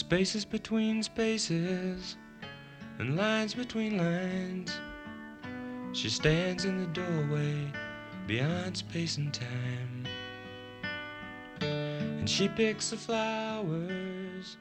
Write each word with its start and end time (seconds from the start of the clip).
Spaces 0.00 0.46
between 0.46 1.02
spaces 1.02 2.16
and 2.98 3.16
lines 3.18 3.52
between 3.52 3.98
lines. 3.98 4.72
She 5.92 6.08
stands 6.08 6.64
in 6.64 6.80
the 6.80 6.86
doorway 6.86 7.70
beyond 8.26 8.78
space 8.78 9.18
and 9.18 9.32
time. 9.32 10.06
And 11.60 12.28
she 12.28 12.48
picks 12.48 12.88
the 12.90 12.96
flowers. 12.96 14.56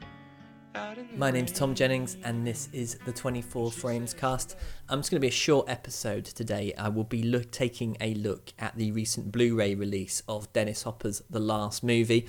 out 0.76 0.98
in 0.98 1.08
the 1.10 1.18
My 1.18 1.32
name's 1.32 1.54
Tom. 1.54 1.74
Jennings, 1.74 2.18
and 2.26 2.46
this 2.46 2.68
is 2.74 3.00
the 3.06 3.14
24 3.14 3.72
Frames 3.72 4.14
cast. 4.14 4.58
Um, 4.90 5.00
it's 5.00 5.10
going 5.10 5.22
to 5.22 5.26
be 5.26 5.30
a 5.30 5.32
short 5.32 5.70
episode 5.70 6.26
today. 6.26 6.74
I 6.78 6.90
will 6.90 7.06
be 7.06 7.24
look, 7.24 7.50
taking 7.50 7.96
a 8.02 8.14
look 8.16 8.52
at 8.60 8.76
the 8.76 8.92
recent 8.92 9.32
Blu 9.32 9.56
ray 9.56 9.74
release 9.74 10.22
of 10.28 10.52
Dennis 10.52 10.84
Hopper's 10.84 11.24
The 11.30 11.40
Last 11.40 11.82
Movie. 11.82 12.28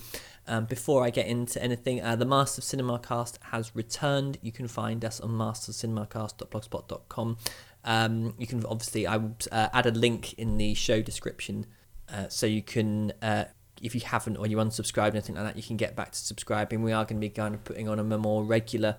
Um, 0.51 0.65
before 0.65 1.05
I 1.05 1.11
get 1.11 1.29
into 1.29 1.63
anything, 1.63 2.03
uh, 2.03 2.17
the 2.17 2.25
Master 2.25 2.59
of 2.59 2.65
Cinema 2.65 2.99
cast 2.99 3.39
has 3.53 3.77
returned. 3.77 4.39
You 4.43 4.51
can 4.51 4.67
find 4.67 5.05
us 5.05 5.21
on 5.21 5.31
mastercinemacast.blogspot.com. 5.31 7.37
Um, 7.85 8.35
you 8.37 8.49
can 8.49 8.67
obviously, 8.67 9.07
I 9.07 9.19
will 9.19 9.37
uh, 9.53 9.69
add 9.73 9.87
a 9.87 9.93
link 9.93 10.33
in 10.35 10.59
the 10.59 10.75
show 10.75 11.03
description 11.03 11.67
uh, 12.13 12.27
so 12.29 12.47
you 12.47 12.63
can. 12.63 13.13
Uh, 13.23 13.45
if 13.81 13.95
you 13.95 14.01
haven't 14.03 14.37
or 14.37 14.47
you're 14.47 14.63
unsubscribed 14.63 15.13
anything 15.13 15.37
like 15.37 15.45
that, 15.45 15.57
you 15.57 15.63
can 15.63 15.79
get 15.79 15.97
back 15.97 16.11
to 16.11 16.19
subscribing. 16.19 16.83
We 16.83 16.93
are 16.93 17.05
going 17.05 17.17
to 17.17 17.21
be 17.21 17.31
kind 17.31 17.55
of 17.55 17.65
putting 17.65 17.89
on 17.89 17.99
a 17.99 18.19
more 18.19 18.45
regular 18.45 18.99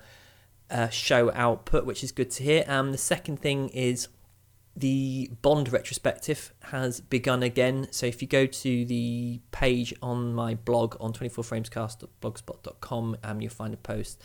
uh, 0.71 0.89
show 0.89 1.31
output, 1.33 1.85
which 1.85 2.03
is 2.03 2.11
good 2.11 2.31
to 2.31 2.43
hear. 2.43 2.63
Um, 2.65 2.91
the 2.93 2.97
second 2.97 3.41
thing 3.41 3.69
is 3.69 4.07
the 4.75 5.31
Bond 5.41 5.71
retrospective 5.71 6.53
has 6.63 6.99
begun 7.01 7.43
again. 7.43 7.87
So 7.91 8.05
if 8.05 8.21
you 8.21 8.27
go 8.27 8.45
to 8.45 8.85
the 8.85 9.39
page 9.51 9.93
on 10.01 10.33
my 10.33 10.55
blog 10.55 10.97
on 10.99 11.13
24framescast.blogspot.com, 11.13 13.17
um, 13.23 13.41
you'll 13.41 13.51
find 13.51 13.73
a 13.73 13.77
post. 13.77 14.21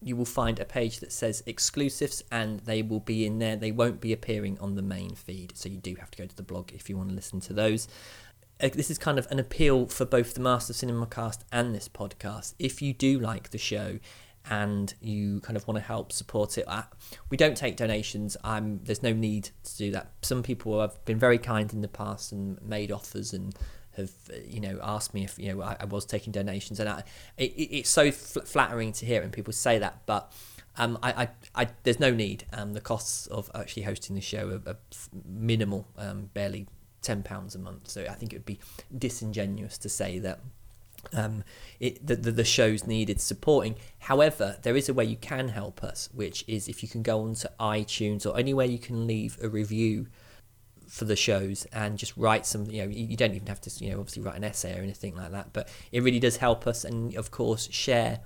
You 0.00 0.16
will 0.16 0.24
find 0.24 0.58
a 0.58 0.64
page 0.64 1.00
that 1.00 1.12
says 1.12 1.42
exclusives, 1.46 2.24
and 2.30 2.60
they 2.60 2.80
will 2.82 3.00
be 3.00 3.26
in 3.26 3.38
there. 3.38 3.56
They 3.56 3.72
won't 3.72 4.00
be 4.00 4.12
appearing 4.12 4.58
on 4.58 4.74
the 4.74 4.82
main 4.82 5.14
feed, 5.14 5.56
so 5.56 5.68
you 5.68 5.78
do 5.78 5.94
have 5.96 6.10
to 6.12 6.18
go 6.18 6.26
to 6.26 6.36
the 6.36 6.42
blog 6.42 6.72
if 6.72 6.90
you 6.90 6.96
want 6.96 7.10
to 7.10 7.14
listen 7.14 7.40
to 7.40 7.52
those 7.52 7.86
uh, 8.60 8.68
this 8.72 8.90
is 8.90 8.98
kind 8.98 9.18
of 9.18 9.26
an 9.30 9.38
appeal 9.38 9.86
for 9.86 10.04
both 10.04 10.34
the 10.34 10.40
Master 10.40 10.72
Cinema 10.72 11.06
cast 11.06 11.44
and 11.50 11.74
this 11.74 11.88
podcast. 11.88 12.54
If 12.58 12.80
you 12.80 12.92
do 12.92 13.18
like 13.18 13.50
the 13.50 13.58
show 13.58 13.98
and 14.50 14.92
you 15.00 15.40
kind 15.40 15.56
of 15.56 15.66
want 15.66 15.76
to 15.78 15.84
help 15.84 16.12
support 16.12 16.58
it, 16.58 16.66
we 17.30 17.36
don't 17.36 17.56
take 17.56 17.76
donations. 17.76 18.36
I'm 18.44 18.80
there's 18.84 19.02
no 19.02 19.12
need 19.12 19.50
to 19.64 19.76
do 19.76 19.90
that. 19.92 20.10
Some 20.22 20.42
people 20.42 20.80
have 20.80 21.02
been 21.04 21.18
very 21.18 21.38
kind 21.38 21.72
in 21.72 21.80
the 21.80 21.88
past 21.88 22.32
and 22.32 22.60
made 22.62 22.92
offers 22.92 23.32
and 23.32 23.54
have 23.96 24.10
you 24.46 24.60
know 24.60 24.78
asked 24.82 25.14
me 25.14 25.24
if 25.24 25.38
you 25.38 25.54
know 25.54 25.62
I, 25.62 25.76
I 25.80 25.84
was 25.84 26.04
taking 26.04 26.32
donations, 26.32 26.80
and 26.80 26.88
I, 26.88 27.02
it- 27.36 27.52
it's 27.52 27.90
so 27.90 28.10
fl- 28.10 28.40
flattering 28.40 28.92
to 28.92 29.06
hear 29.06 29.20
when 29.22 29.30
people 29.30 29.52
say 29.52 29.78
that, 29.78 30.02
but. 30.06 30.32
Um, 30.76 30.98
I, 31.04 31.12
I, 31.12 31.28
I, 31.54 31.68
there's 31.84 32.00
no 32.00 32.10
need. 32.10 32.46
Um, 32.52 32.72
the 32.72 32.80
costs 32.80 33.28
of 33.28 33.48
actually 33.54 33.84
hosting 33.84 34.16
the 34.16 34.20
show 34.20 34.60
are, 34.66 34.70
are 34.72 34.76
minimal, 35.24 35.86
um, 35.96 36.30
barely 36.34 36.66
ten 37.00 37.22
pounds 37.22 37.54
a 37.54 37.60
month. 37.60 37.86
So 37.88 38.02
I 38.10 38.14
think 38.14 38.32
it 38.32 38.38
would 38.38 38.44
be 38.44 38.58
disingenuous 38.98 39.78
to 39.78 39.88
say 39.88 40.18
that 40.18 40.40
um, 41.12 41.44
it, 41.80 42.06
the, 42.06 42.16
the 42.16 42.32
the 42.32 42.44
shows 42.44 42.86
needed 42.86 43.20
supporting. 43.20 43.76
However, 44.00 44.58
there 44.62 44.76
is 44.76 44.88
a 44.88 44.94
way 44.94 45.04
you 45.04 45.16
can 45.16 45.48
help 45.48 45.82
us, 45.82 46.08
which 46.12 46.44
is 46.46 46.68
if 46.68 46.82
you 46.82 46.88
can 46.88 47.02
go 47.02 47.22
onto 47.22 47.48
iTunes 47.60 48.26
or 48.26 48.38
anywhere 48.38 48.66
you 48.66 48.78
can 48.78 49.06
leave 49.06 49.38
a 49.42 49.48
review 49.48 50.06
for 50.88 51.04
the 51.06 51.16
shows 51.16 51.66
and 51.72 51.98
just 51.98 52.16
write 52.16 52.46
some. 52.46 52.66
You 52.66 52.84
know, 52.84 52.88
you 52.88 53.16
don't 53.16 53.34
even 53.34 53.48
have 53.48 53.60
to 53.62 53.84
you 53.84 53.90
know 53.90 54.00
obviously 54.00 54.22
write 54.22 54.36
an 54.36 54.44
essay 54.44 54.78
or 54.78 54.82
anything 54.82 55.16
like 55.16 55.32
that, 55.32 55.52
but 55.52 55.68
it 55.92 56.02
really 56.02 56.20
does 56.20 56.36
help 56.36 56.66
us. 56.66 56.84
And 56.84 57.14
of 57.16 57.30
course, 57.30 57.68
share 57.70 58.20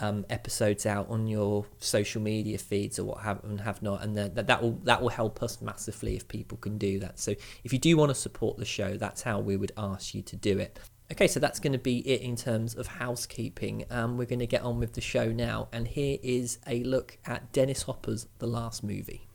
um, 0.00 0.24
episodes 0.30 0.86
out 0.86 1.08
on 1.08 1.26
your 1.26 1.66
social 1.80 2.22
media 2.22 2.58
feeds 2.58 2.98
or 2.98 3.04
what 3.04 3.18
have 3.22 3.42
and 3.44 3.60
have 3.60 3.82
not, 3.82 4.02
and 4.02 4.16
that, 4.16 4.46
that 4.46 4.62
will 4.62 4.78
that 4.84 5.02
will 5.02 5.08
help 5.08 5.42
us 5.42 5.60
massively 5.60 6.16
if 6.16 6.28
people 6.28 6.58
can 6.58 6.78
do 6.78 6.98
that. 7.00 7.18
So 7.18 7.34
if 7.64 7.72
you 7.72 7.78
do 7.78 7.96
want 7.96 8.10
to 8.10 8.14
support 8.14 8.58
the 8.58 8.64
show, 8.64 8.96
that's 8.96 9.22
how 9.22 9.40
we 9.40 9.56
would 9.56 9.72
ask 9.76 10.14
you 10.14 10.22
to 10.22 10.36
do 10.36 10.58
it. 10.58 10.78
Okay, 11.10 11.26
so 11.26 11.40
that's 11.40 11.58
going 11.58 11.72
to 11.72 11.78
be 11.78 12.06
it 12.06 12.20
in 12.20 12.36
terms 12.36 12.74
of 12.74 12.86
housekeeping. 12.86 13.86
Um, 13.90 14.18
we're 14.18 14.26
going 14.26 14.40
to 14.40 14.46
get 14.46 14.60
on 14.60 14.78
with 14.78 14.92
the 14.92 15.00
show 15.00 15.32
now, 15.32 15.68
and 15.72 15.88
here 15.88 16.18
is 16.22 16.58
a 16.66 16.82
look 16.82 17.16
at 17.24 17.50
Dennis 17.50 17.82
Hopper's 17.84 18.28
The 18.40 18.46
Last 18.46 18.84
Movie. 18.84 19.26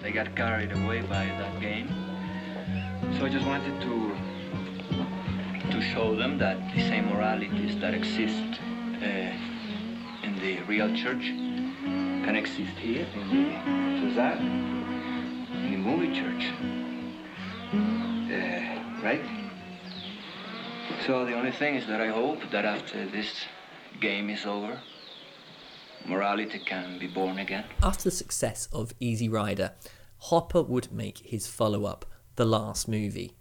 They 0.00 0.10
got 0.10 0.34
carried 0.34 0.72
away 0.72 1.02
by 1.02 1.26
that 1.26 1.60
game. 1.60 1.86
So 3.16 3.26
I 3.26 3.28
just 3.28 3.46
wanted 3.46 3.80
to 3.82 4.12
to 5.70 5.80
show 5.80 6.16
them 6.16 6.36
that 6.38 6.58
the 6.74 6.80
same 6.80 7.06
moralities 7.06 7.78
that 7.78 7.94
exist 7.94 8.60
uh, 9.00 10.26
in 10.26 10.36
the 10.40 10.60
real 10.62 10.88
church 10.96 11.22
can 11.22 12.34
exist 12.34 12.76
here 12.78 13.06
in 13.14 13.28
the 13.30 14.32
in 15.58 15.70
the 15.70 15.76
movie 15.76 16.12
church. 16.12 16.50
Uh, 17.72 19.02
right? 19.04 19.51
So 21.06 21.24
the 21.24 21.34
only 21.34 21.50
thing 21.50 21.74
is 21.74 21.86
that 21.88 22.00
I 22.00 22.08
hope 22.08 22.38
that 22.52 22.64
after 22.64 23.04
this 23.06 23.44
game 24.00 24.30
is 24.30 24.46
over, 24.46 24.80
morality 26.06 26.60
can 26.60 27.00
be 27.00 27.08
born 27.08 27.38
again. 27.38 27.64
After 27.82 28.04
the 28.04 28.12
success 28.12 28.68
of 28.72 28.94
Easy 29.00 29.28
Rider, 29.28 29.72
Hopper 30.18 30.62
would 30.62 30.92
make 30.92 31.18
his 31.18 31.48
follow 31.48 31.86
up, 31.86 32.04
The 32.36 32.44
Last 32.44 32.86
Movie. 32.86 33.32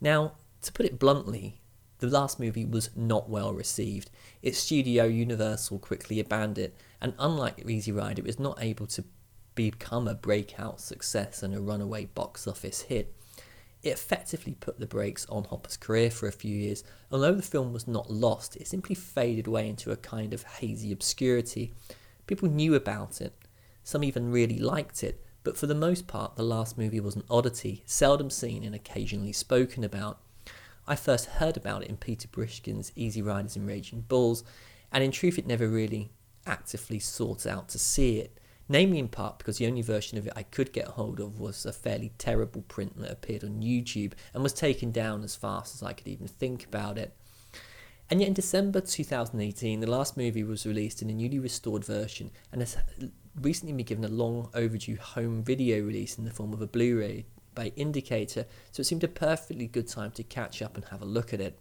Now, 0.00 0.34
to 0.62 0.70
put 0.70 0.86
it 0.86 1.00
bluntly, 1.00 1.60
the 1.98 2.06
last 2.06 2.38
movie 2.38 2.64
was 2.64 2.90
not 2.94 3.28
well 3.28 3.52
received. 3.52 4.10
Its 4.40 4.58
studio 4.58 5.04
Universal 5.04 5.80
quickly 5.80 6.20
abandoned 6.20 6.58
it, 6.58 6.76
and 7.00 7.14
unlike 7.18 7.68
Easy 7.68 7.90
Rider, 7.90 8.20
it 8.22 8.26
was 8.26 8.38
not 8.38 8.62
able 8.62 8.86
to 8.86 9.04
become 9.56 10.06
a 10.06 10.14
breakout 10.14 10.80
success 10.80 11.42
and 11.42 11.54
a 11.54 11.60
runaway 11.60 12.04
box 12.04 12.46
office 12.46 12.82
hit. 12.82 13.16
It 13.84 13.90
effectively 13.90 14.54
put 14.54 14.80
the 14.80 14.86
brakes 14.86 15.26
on 15.28 15.44
Hopper's 15.44 15.76
career 15.76 16.10
for 16.10 16.26
a 16.26 16.32
few 16.32 16.56
years. 16.56 16.82
Although 17.12 17.34
the 17.34 17.42
film 17.42 17.74
was 17.74 17.86
not 17.86 18.10
lost, 18.10 18.56
it 18.56 18.66
simply 18.66 18.94
faded 18.94 19.46
away 19.46 19.68
into 19.68 19.92
a 19.92 19.96
kind 19.96 20.32
of 20.32 20.42
hazy 20.42 20.90
obscurity. 20.90 21.74
People 22.26 22.48
knew 22.48 22.74
about 22.74 23.20
it, 23.20 23.34
some 23.82 24.02
even 24.02 24.32
really 24.32 24.58
liked 24.58 25.04
it, 25.04 25.22
but 25.42 25.58
for 25.58 25.66
the 25.66 25.74
most 25.74 26.06
part, 26.06 26.34
the 26.34 26.42
last 26.42 26.78
movie 26.78 26.98
was 26.98 27.14
an 27.14 27.24
oddity, 27.28 27.82
seldom 27.84 28.30
seen 28.30 28.64
and 28.64 28.74
occasionally 28.74 29.34
spoken 29.34 29.84
about. 29.84 30.18
I 30.86 30.96
first 30.96 31.26
heard 31.26 31.58
about 31.58 31.82
it 31.82 31.90
in 31.90 31.98
Peter 31.98 32.26
Biskind's 32.26 32.90
Easy 32.96 33.20
Riders 33.20 33.54
and 33.54 33.66
Raging 33.66 34.06
Bulls, 34.08 34.44
and 34.90 35.04
in 35.04 35.10
truth, 35.10 35.38
it 35.38 35.46
never 35.46 35.68
really 35.68 36.10
actively 36.46 36.98
sought 36.98 37.46
out 37.46 37.68
to 37.68 37.78
see 37.78 38.18
it. 38.18 38.40
Namely, 38.68 38.98
in 38.98 39.08
part 39.08 39.38
because 39.38 39.58
the 39.58 39.66
only 39.66 39.82
version 39.82 40.16
of 40.16 40.26
it 40.26 40.32
I 40.34 40.42
could 40.42 40.72
get 40.72 40.88
hold 40.88 41.20
of 41.20 41.38
was 41.38 41.66
a 41.66 41.72
fairly 41.72 42.12
terrible 42.16 42.62
print 42.62 42.98
that 42.98 43.10
appeared 43.10 43.44
on 43.44 43.60
YouTube 43.60 44.12
and 44.32 44.42
was 44.42 44.52
taken 44.52 44.90
down 44.90 45.22
as 45.22 45.36
fast 45.36 45.74
as 45.74 45.82
I 45.82 45.92
could 45.92 46.08
even 46.08 46.26
think 46.26 46.64
about 46.64 46.96
it. 46.96 47.14
And 48.10 48.20
yet, 48.20 48.28
in 48.28 48.34
December 48.34 48.80
2018, 48.80 49.80
the 49.80 49.90
last 49.90 50.16
movie 50.16 50.42
was 50.42 50.66
released 50.66 51.02
in 51.02 51.10
a 51.10 51.14
newly 51.14 51.38
restored 51.38 51.84
version 51.84 52.30
and 52.52 52.60
has 52.60 52.76
recently 53.40 53.74
been 53.74 53.86
given 53.86 54.04
a 54.04 54.08
long 54.08 54.50
overdue 54.54 54.96
home 54.96 55.42
video 55.42 55.82
release 55.82 56.18
in 56.18 56.24
the 56.24 56.30
form 56.30 56.52
of 56.52 56.60
a 56.60 56.66
Blu 56.66 56.98
ray 56.98 57.26
by 57.54 57.72
Indicator, 57.76 58.46
so 58.72 58.80
it 58.80 58.84
seemed 58.84 59.04
a 59.04 59.08
perfectly 59.08 59.66
good 59.66 59.88
time 59.88 60.10
to 60.12 60.22
catch 60.22 60.60
up 60.60 60.76
and 60.76 60.86
have 60.86 61.02
a 61.02 61.06
look 61.06 61.32
at 61.32 61.40
it. 61.40 61.58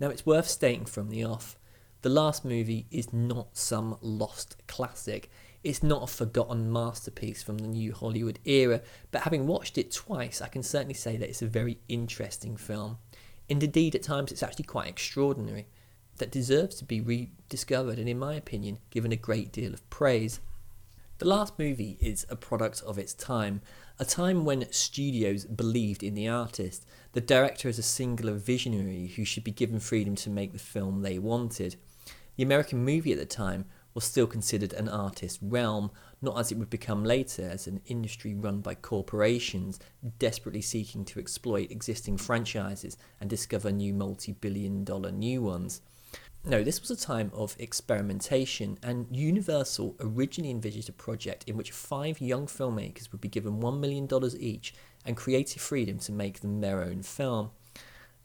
Now, 0.00 0.08
it's 0.08 0.26
worth 0.26 0.48
stating 0.48 0.86
from 0.86 1.10
the 1.10 1.24
off 1.24 1.56
the 2.02 2.08
last 2.08 2.44
movie 2.44 2.86
is 2.90 3.12
not 3.12 3.56
some 3.56 3.96
lost 4.00 4.56
classic. 4.66 5.30
It's 5.64 5.82
not 5.82 6.02
a 6.02 6.06
forgotten 6.08 6.72
masterpiece 6.72 7.42
from 7.42 7.58
the 7.58 7.68
new 7.68 7.92
Hollywood 7.92 8.40
era, 8.44 8.80
but 9.12 9.22
having 9.22 9.46
watched 9.46 9.78
it 9.78 9.92
twice, 9.92 10.42
I 10.42 10.48
can 10.48 10.62
certainly 10.62 10.94
say 10.94 11.16
that 11.16 11.28
it's 11.28 11.42
a 11.42 11.46
very 11.46 11.78
interesting 11.88 12.56
film. 12.56 12.98
And 13.48 13.62
indeed, 13.62 13.94
at 13.94 14.02
times, 14.02 14.32
it's 14.32 14.42
actually 14.42 14.64
quite 14.64 14.88
extraordinary, 14.88 15.66
that 16.16 16.30
deserves 16.30 16.76
to 16.76 16.84
be 16.84 17.00
rediscovered 17.00 17.98
and, 17.98 18.08
in 18.08 18.18
my 18.18 18.34
opinion, 18.34 18.78
given 18.90 19.12
a 19.12 19.16
great 19.16 19.52
deal 19.52 19.72
of 19.72 19.88
praise. 19.88 20.40
The 21.18 21.28
last 21.28 21.58
movie 21.58 21.96
is 22.00 22.26
a 22.28 22.36
product 22.36 22.82
of 22.82 22.98
its 22.98 23.14
time, 23.14 23.60
a 23.98 24.04
time 24.04 24.44
when 24.44 24.70
studios 24.72 25.44
believed 25.44 26.02
in 26.02 26.14
the 26.14 26.26
artist, 26.26 26.84
the 27.12 27.20
director 27.20 27.68
as 27.68 27.78
a 27.78 27.82
singular 27.82 28.34
visionary 28.34 29.06
who 29.14 29.24
should 29.24 29.44
be 29.44 29.52
given 29.52 29.78
freedom 29.78 30.16
to 30.16 30.30
make 30.30 30.52
the 30.52 30.58
film 30.58 31.02
they 31.02 31.20
wanted. 31.20 31.76
The 32.36 32.42
American 32.42 32.84
movie 32.84 33.12
at 33.12 33.18
the 33.18 33.26
time 33.26 33.66
was 33.94 34.04
still 34.04 34.26
considered 34.26 34.72
an 34.72 34.88
artist 34.88 35.38
realm, 35.42 35.90
not 36.20 36.38
as 36.38 36.50
it 36.50 36.58
would 36.58 36.70
become 36.70 37.04
later 37.04 37.48
as 37.48 37.66
an 37.66 37.80
industry 37.86 38.34
run 38.34 38.60
by 38.60 38.74
corporations 38.74 39.78
desperately 40.18 40.62
seeking 40.62 41.04
to 41.04 41.18
exploit 41.18 41.70
existing 41.70 42.16
franchises 42.16 42.96
and 43.20 43.28
discover 43.28 43.70
new 43.70 43.92
multi 43.92 44.32
billion 44.32 44.84
dollar 44.84 45.10
new 45.10 45.42
ones. 45.42 45.80
No, 46.44 46.64
this 46.64 46.80
was 46.80 46.90
a 46.90 46.96
time 46.96 47.30
of 47.32 47.54
experimentation, 47.60 48.76
and 48.82 49.06
Universal 49.12 49.94
originally 50.00 50.50
envisaged 50.50 50.88
a 50.88 50.92
project 50.92 51.44
in 51.46 51.56
which 51.56 51.70
five 51.70 52.20
young 52.20 52.46
filmmakers 52.46 53.12
would 53.12 53.20
be 53.20 53.28
given 53.28 53.60
$1 53.60 53.78
million 53.78 54.08
each 54.40 54.74
and 55.04 55.16
creative 55.16 55.62
freedom 55.62 55.98
to 56.00 56.10
make 56.10 56.40
them 56.40 56.60
their 56.60 56.82
own 56.82 57.02
film. 57.02 57.50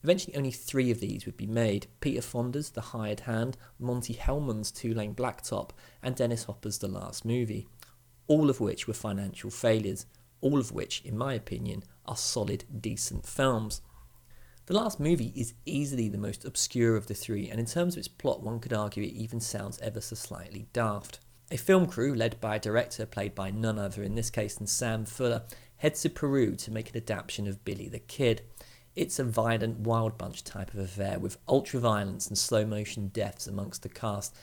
Eventually, 0.07 0.37
only 0.37 0.51
three 0.51 0.89
of 0.89 1.01
these 1.01 1.25
would 1.25 1.35
be 1.35 1.45
made 1.45 1.87
Peter 1.99 2.21
Fonda's 2.21 2.69
The 2.69 2.79
Hired 2.79 3.19
Hand, 3.19 3.57
Monte 3.77 4.13
Hellman's 4.13 4.71
Two 4.71 4.93
Lane 4.93 5.13
Blacktop, 5.13 5.71
and 6.01 6.15
Dennis 6.15 6.45
Hopper's 6.45 6.77
The 6.77 6.87
Last 6.87 7.25
Movie, 7.25 7.67
all 8.27 8.49
of 8.49 8.61
which 8.61 8.87
were 8.87 8.93
financial 8.93 9.49
failures, 9.49 10.05
all 10.39 10.59
of 10.59 10.71
which, 10.71 11.01
in 11.03 11.17
my 11.17 11.33
opinion, 11.33 11.83
are 12.05 12.15
solid, 12.15 12.63
decent 12.79 13.25
films. 13.25 13.81
The 14.67 14.75
last 14.75 14.97
movie 14.97 15.33
is 15.35 15.55
easily 15.65 16.07
the 16.07 16.17
most 16.17 16.45
obscure 16.45 16.95
of 16.95 17.07
the 17.07 17.13
three, 17.13 17.49
and 17.49 17.59
in 17.59 17.65
terms 17.65 17.95
of 17.95 17.99
its 17.99 18.07
plot, 18.07 18.41
one 18.41 18.61
could 18.61 18.71
argue 18.71 19.03
it 19.03 19.07
even 19.07 19.41
sounds 19.41 19.77
ever 19.79 19.99
so 19.99 20.15
slightly 20.15 20.67
daft. 20.71 21.19
A 21.51 21.57
film 21.57 21.85
crew, 21.85 22.15
led 22.15 22.39
by 22.39 22.55
a 22.55 22.61
director 22.61 23.05
played 23.05 23.35
by 23.35 23.51
none 23.51 23.77
other 23.77 24.03
in 24.03 24.15
this 24.15 24.29
case 24.29 24.55
than 24.55 24.67
Sam 24.67 25.03
Fuller, 25.03 25.43
heads 25.75 26.01
to 26.03 26.09
Peru 26.09 26.55
to 26.55 26.71
make 26.71 26.91
an 26.91 26.95
adaptation 26.95 27.45
of 27.45 27.65
Billy 27.65 27.89
the 27.89 27.99
Kid. 27.99 28.43
It's 28.97 29.19
a 29.19 29.23
violent, 29.23 29.81
wild 29.81 30.17
bunch 30.17 30.43
type 30.43 30.73
of 30.73 30.79
affair 30.79 31.19
with 31.19 31.37
ultra 31.47 31.79
violence 31.79 32.25
and 32.25 32.35
slow 32.35 32.65
motion 32.65 33.09
deaths 33.09 33.45
amongst 33.45 33.83
the 33.83 33.89
cast, 33.89 34.35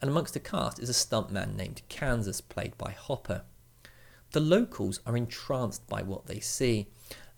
and 0.00 0.10
amongst 0.10 0.34
the 0.34 0.40
cast 0.40 0.80
is 0.80 0.90
a 0.90 0.92
stuntman 0.92 1.54
named 1.54 1.82
Kansas, 1.88 2.40
played 2.40 2.76
by 2.76 2.90
Hopper. 2.90 3.42
The 4.32 4.40
locals 4.40 4.98
are 5.06 5.16
entranced 5.16 5.86
by 5.86 6.02
what 6.02 6.26
they 6.26 6.40
see, 6.40 6.88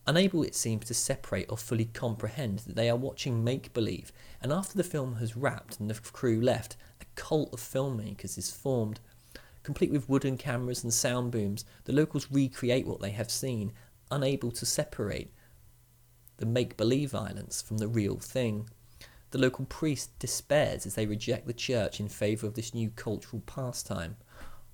unable, 0.06 0.42
it 0.42 0.54
seems, 0.54 0.86
to 0.86 0.94
separate 0.94 1.50
or 1.50 1.58
fully 1.58 1.84
comprehend 1.84 2.60
that 2.60 2.76
they 2.76 2.88
are 2.88 2.96
watching 2.96 3.44
make 3.44 3.74
believe, 3.74 4.10
and 4.40 4.50
after 4.50 4.74
the 4.74 4.82
film 4.82 5.16
has 5.16 5.36
wrapped 5.36 5.78
and 5.78 5.90
the 5.90 6.00
crew 6.12 6.40
left, 6.40 6.78
a 6.98 7.04
cult 7.14 7.52
of 7.52 7.60
filmmakers 7.60 8.38
is 8.38 8.50
formed. 8.50 9.00
Complete 9.64 9.92
with 9.92 10.08
wooden 10.08 10.38
cameras 10.38 10.82
and 10.82 10.94
sound 10.94 11.30
booms, 11.30 11.66
the 11.84 11.92
locals 11.92 12.28
recreate 12.30 12.86
what 12.86 13.02
they 13.02 13.10
have 13.10 13.30
seen, 13.30 13.74
unable 14.10 14.50
to 14.52 14.64
separate 14.64 15.30
the 16.36 16.46
make 16.46 16.76
believe 16.76 17.10
violence 17.10 17.62
from 17.62 17.78
the 17.78 17.88
real 17.88 18.16
thing. 18.16 18.68
The 19.30 19.38
local 19.38 19.64
priest 19.64 20.16
despairs 20.18 20.86
as 20.86 20.94
they 20.94 21.06
reject 21.06 21.46
the 21.46 21.52
church 21.52 21.98
in 21.98 22.08
favour 22.08 22.46
of 22.46 22.54
this 22.54 22.74
new 22.74 22.90
cultural 22.90 23.42
pastime. 23.46 24.16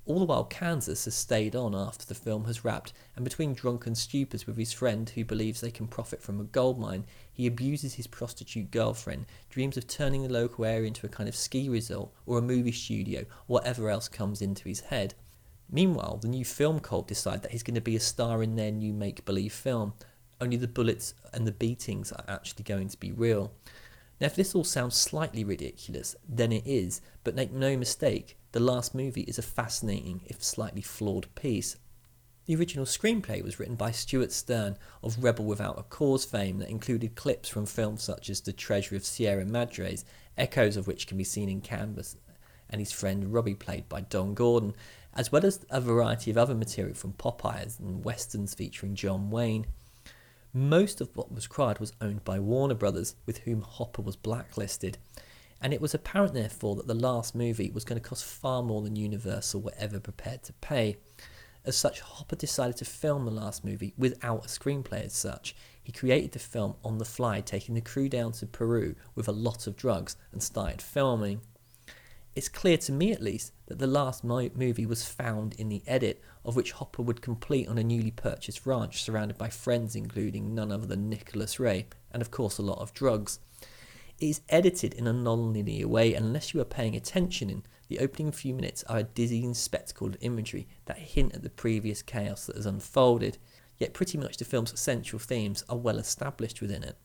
All 0.07 0.19
the 0.19 0.25
while, 0.25 0.45
Kansas 0.45 1.05
has 1.05 1.15
stayed 1.15 1.55
on 1.55 1.75
after 1.75 2.05
the 2.05 2.15
film 2.15 2.47
has 2.47 2.65
wrapped, 2.65 2.93
and 3.15 3.25
between 3.25 3.55
drunken 3.55 3.95
stupors 3.95 4.47
with 4.47 4.57
his 4.57 4.73
friend 4.73 5.09
who 5.09 5.25
believes 5.25 5.61
they 5.61 5.71
can 5.71 5.87
profit 5.87 6.21
from 6.21 6.41
a 6.41 6.45
gold 6.45 6.79
mine, 6.79 7.05
he 7.33 7.47
abuses 7.47 7.95
his 7.95 8.07
prostitute 8.07 8.71
girlfriend, 8.71 9.27
dreams 9.51 9.77
of 9.77 9.87
turning 9.87 10.23
the 10.23 10.29
local 10.29 10.65
area 10.65 10.89
into 10.89 11.07
a 11.07 11.11
kind 11.11 11.29
of 11.29 11.37
ski 11.37 11.69
resort 11.69 12.11
or 12.27 12.39
a 12.39 12.43
movie 12.43 12.73
studio, 12.73 13.25
whatever 13.47 13.89
else 13.89 14.09
comes 14.09 14.43
into 14.43 14.69
his 14.69 14.81
head. 14.81 15.15
Meanwhile, 15.71 16.19
the 16.23 16.29
new 16.29 16.45
film 16.45 16.81
cult 16.81 17.07
decide 17.07 17.43
that 17.43 17.53
he's 17.53 17.62
going 17.62 17.77
to 17.77 17.81
be 17.81 17.95
a 17.95 18.01
star 18.01 18.43
in 18.43 18.57
their 18.57 18.73
new 18.73 18.93
make 18.93 19.25
believe 19.25 19.53
film, 19.53 19.93
only 20.40 20.56
the 20.56 20.69
bullets 20.69 21.14
and 21.32 21.46
the 21.46 21.52
beatings 21.52 22.12
are 22.12 22.25
actually 22.28 22.64
going 22.64 22.88
to 22.88 22.98
be 22.98 23.12
real. 23.12 23.52
Now, 24.20 24.26
if 24.26 24.37
this 24.37 24.54
all 24.54 24.64
sounds 24.64 24.96
slightly 24.96 25.44
ridiculous, 25.44 26.14
then 26.28 26.52
it 26.52 26.66
is, 26.66 27.00
but 27.25 27.34
make 27.34 27.52
no 27.52 27.76
mistake, 27.76 28.37
the 28.52 28.60
last 28.60 28.94
movie 28.94 29.22
is 29.22 29.38
a 29.38 29.42
fascinating, 29.42 30.20
if 30.26 30.42
slightly 30.42 30.82
flawed 30.82 31.34
piece. 31.34 31.76
The 32.46 32.56
original 32.56 32.84
screenplay 32.84 33.42
was 33.42 33.60
written 33.60 33.76
by 33.76 33.92
Stewart 33.92 34.32
Stern 34.32 34.76
of 35.02 35.22
Rebel 35.22 35.44
Without 35.44 35.78
a 35.78 35.84
Cause 35.84 36.25
fame 36.25 36.58
that 36.58 36.69
included 36.69 37.14
clips 37.14 37.48
from 37.48 37.64
films 37.64 38.02
such 38.02 38.28
as 38.28 38.40
The 38.40 38.52
Treasure 38.52 38.96
of 38.96 39.04
Sierra 39.04 39.44
Madres, 39.44 40.04
echoes 40.37 40.76
of 40.76 40.87
which 40.87 41.06
can 41.06 41.16
be 41.16 41.25
seen 41.25 41.48
in 41.48 41.60
Kansas, 41.60 42.16
and 42.69 42.81
his 42.81 42.92
friend 42.92 43.32
Robbie, 43.32 43.54
played 43.54 43.88
by 43.88 44.00
Don 44.00 44.34
Gordon, 44.34 44.75
as 45.14 45.31
well 45.31 45.46
as 45.46 45.64
a 45.70 45.81
variety 45.81 46.31
of 46.31 46.37
other 46.37 46.54
material 46.54 46.94
from 46.94 47.12
Popeyes 47.12 47.78
and 47.78 48.04
westerns 48.04 48.54
featuring 48.54 48.94
John 48.94 49.31
Wayne. 49.31 49.66
Most 50.52 51.00
of 51.00 51.17
what 51.17 51.32
was 51.32 51.47
cried 51.47 51.79
was 51.79 51.93
owned 52.00 52.25
by 52.25 52.38
Warner 52.38 52.75
Brothers, 52.75 53.14
with 53.26 53.38
whom 53.38 53.62
Hopper 53.62 54.02
was 54.02 54.17
blacklisted 54.17 54.99
and 55.61 55.75
it 55.75 55.81
was 55.81 55.94
apparent, 55.94 56.32
therefore, 56.35 56.76
that 56.76 56.87
the 56.87 56.94
last 56.94 57.35
movie 57.35 57.70
was 57.70 57.85
going 57.85 58.00
to 58.00 58.08
cost 58.08 58.25
far 58.25 58.62
more 58.62 58.81
than 58.81 58.97
Universal 58.97 59.61
were 59.61 59.75
ever 59.76 60.00
prepared 60.00 60.43
to 60.44 60.52
pay. 60.55 60.97
As 61.67 61.76
such, 61.76 62.00
Hopper 62.00 62.37
decided 62.37 62.79
to 62.79 62.87
film 62.87 63.26
the 63.26 63.31
last 63.31 63.62
movie 63.62 63.93
without 63.99 64.47
a 64.47 64.49
screenplay 64.49 65.05
as 65.05 65.12
such. 65.12 65.55
He 65.82 65.93
created 65.93 66.32
the 66.32 66.38
film 66.38 66.76
on 66.82 66.97
the 66.97 67.05
fly, 67.05 67.43
taking 67.43 67.75
the 67.75 67.82
crew 67.82 68.08
down 68.08 68.32
to 68.32 68.47
Peru 68.47 68.94
with 69.14 69.29
a 69.29 69.32
lot 69.32 69.67
of 69.67 69.76
drugs 69.76 70.17
and 70.32 70.43
started 70.43 70.81
filming. 70.81 71.43
It's 72.35 72.49
clear 72.49 72.77
to 72.79 72.93
me, 72.93 73.11
at 73.11 73.23
least, 73.23 73.53
that 73.67 73.79
the 73.79 73.88
last 73.88 74.23
mo- 74.23 74.50
movie 74.55 74.87
was 74.87 75.05
found 75.05 75.55
in 75.55 75.69
the 75.69 75.82
edit, 75.87 76.23
of 76.44 76.55
which 76.55 76.73
Hopper 76.73 77.03
would 77.03 77.23
complete 77.23 77.67
on 77.67 77.77
a 77.77 77.82
newly 77.85 78.12
purchased 78.12 78.65
ranch 78.67 79.03
surrounded 79.03 79.37
by 79.37 79.49
friends, 79.49 79.97
including 79.97 80.55
none 80.55 80.71
other 80.71 80.87
than 80.87 81.09
Nicholas 81.09 81.59
Ray, 81.59 81.87
and 82.12 82.23
of 82.23 82.31
course 82.31 82.59
a 82.59 82.62
lot 82.62 82.79
of 82.79 82.94
drugs 82.94 83.41
It 84.19 84.27
is 84.29 84.41
edited 84.49 84.94
in 84.94 85.06
a 85.06 85.12
non-linear 85.12 85.88
way 85.88 86.15
unless 86.15 86.55
you 86.55 86.61
are 86.61 86.65
paying 86.65 86.94
attention 86.94 87.50
in 87.50 87.65
the 87.88 87.99
opening 87.99 88.31
few 88.31 88.55
minutes 88.55 88.85
are 88.85 88.99
a 88.99 89.03
dizzying 89.03 89.53
spectacle 89.53 90.06
of 90.06 90.17
imagery 90.21 90.69
that 90.85 90.99
hint 90.99 91.35
at 91.35 91.43
the 91.43 91.50
previous 91.50 92.03
chaos 92.03 92.47
that 92.47 92.55
has 92.55 92.65
unfolded, 92.65 93.38
yet 93.79 93.93
pretty 93.93 94.17
much 94.17 94.37
the 94.37 94.44
film's 94.44 94.79
central 94.79 95.19
themes 95.19 95.65
are 95.69 95.76
well 95.76 95.99
established 95.99 96.61
within 96.61 96.85
it. 96.85 96.97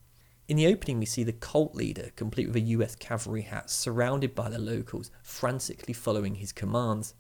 In 0.47 0.57
the 0.57 0.68
opening, 0.68 1.00
we 1.00 1.06
see 1.06 1.24
the 1.24 1.33
cult 1.33 1.75
leader, 1.75 2.12
complete 2.15 2.47
with 2.47 2.56
a 2.56 2.62
US 2.62 2.95
cavalry 2.95 3.42
hat, 3.42 3.69
surrounded 3.69 4.36
by 4.36 4.50
the 4.50 4.59
locals, 4.59 5.12
frantically 5.24 5.94
following 5.94 6.36
his 6.36 6.51
commands. 6.51 7.13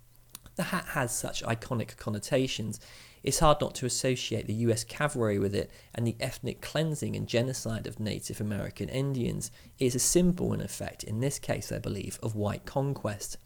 The 0.55 0.63
hat 0.63 0.85
has 0.89 1.15
such 1.15 1.43
iconic 1.43 1.97
connotations, 1.97 2.79
it's 3.25 3.39
hard 3.39 3.59
not 3.59 3.73
to 3.75 3.87
associate 3.87 4.45
the 4.45 4.53
US 4.53 4.83
cavalry 4.83 5.39
with 5.39 5.55
it, 5.55 5.71
and 5.95 6.05
the 6.05 6.15
ethnic 6.19 6.61
cleansing 6.61 7.15
and 7.15 7.27
genocide 7.27 7.87
of 7.87 7.99
Native 7.99 8.39
American 8.39 8.87
Indians 8.87 9.49
is 9.79 9.95
a 9.95 9.99
symbol, 9.99 10.53
in 10.53 10.61
effect, 10.61 11.03
in 11.03 11.21
this 11.21 11.39
case, 11.39 11.71
I 11.71 11.79
believe, 11.79 12.19
of 12.21 12.35
white 12.35 12.65
conquest. 12.65 13.37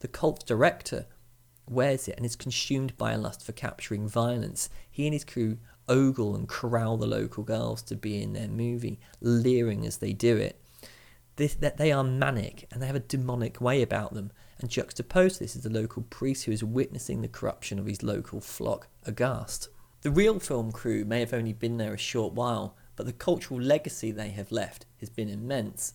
The 0.00 0.08
cult 0.08 0.44
director 0.44 1.06
wears 1.66 2.06
it 2.06 2.18
and 2.18 2.26
is 2.26 2.36
consumed 2.36 2.98
by 2.98 3.12
a 3.12 3.18
lust 3.18 3.42
for 3.42 3.52
capturing 3.52 4.06
violence. 4.06 4.68
He 4.90 5.06
and 5.06 5.14
his 5.14 5.24
crew 5.24 5.56
ogle 5.88 6.34
and 6.34 6.48
corral 6.48 6.96
the 6.96 7.06
local 7.06 7.42
girls 7.42 7.82
to 7.82 7.96
be 7.96 8.22
in 8.22 8.32
their 8.32 8.48
movie, 8.48 9.00
leering 9.20 9.86
as 9.86 9.98
they 9.98 10.12
do 10.12 10.36
it. 10.36 10.60
This, 11.36 11.54
that 11.54 11.78
they 11.78 11.90
are 11.90 12.04
manic 12.04 12.66
and 12.70 12.80
they 12.80 12.86
have 12.86 12.96
a 12.96 13.00
demonic 13.00 13.60
way 13.60 13.82
about 13.82 14.14
them, 14.14 14.30
and 14.60 14.70
juxtaposed 14.70 15.40
this 15.40 15.56
is 15.56 15.62
the 15.62 15.70
local 15.70 16.02
priest 16.02 16.44
who 16.44 16.52
is 16.52 16.62
witnessing 16.62 17.20
the 17.20 17.28
corruption 17.28 17.78
of 17.78 17.86
his 17.86 18.02
local 18.02 18.40
flock 18.40 18.88
aghast. 19.04 19.68
The 20.02 20.10
real 20.10 20.38
film 20.38 20.70
crew 20.70 21.04
may 21.04 21.20
have 21.20 21.32
only 21.32 21.52
been 21.52 21.78
there 21.78 21.94
a 21.94 21.98
short 21.98 22.34
while, 22.34 22.76
but 22.94 23.06
the 23.06 23.12
cultural 23.12 23.60
legacy 23.60 24.10
they 24.10 24.30
have 24.30 24.52
left 24.52 24.86
has 25.00 25.10
been 25.10 25.28
immense. 25.28 25.94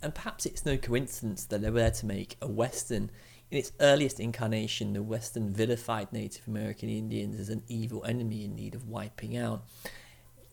And 0.00 0.14
perhaps 0.14 0.46
it's 0.46 0.64
no 0.64 0.76
coincidence 0.76 1.44
that 1.46 1.60
they 1.60 1.70
were 1.70 1.80
there 1.80 1.90
to 1.90 2.06
make 2.06 2.36
a 2.40 2.46
Western. 2.46 3.10
In 3.50 3.58
its 3.58 3.72
earliest 3.80 4.18
incarnation, 4.18 4.92
the 4.92 5.02
Western 5.02 5.52
vilified 5.52 6.12
Native 6.12 6.48
American 6.48 6.88
Indians 6.88 7.38
as 7.38 7.48
an 7.48 7.62
evil 7.68 8.04
enemy 8.04 8.44
in 8.44 8.56
need 8.56 8.74
of 8.74 8.88
wiping 8.88 9.36
out. 9.36 9.64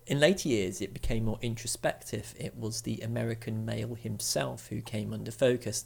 In 0.06 0.20
later 0.20 0.50
years, 0.50 0.82
it 0.82 0.94
became 0.94 1.26
more 1.26 1.40
introspective. 1.42 2.36
It 2.38 2.56
was 2.56 2.82
the 2.82 3.00
American 3.02 3.66
male 3.66 3.96
himself 3.96 4.68
who 4.68 4.82
came 4.82 5.14
under 5.14 5.32
focus 5.32 5.86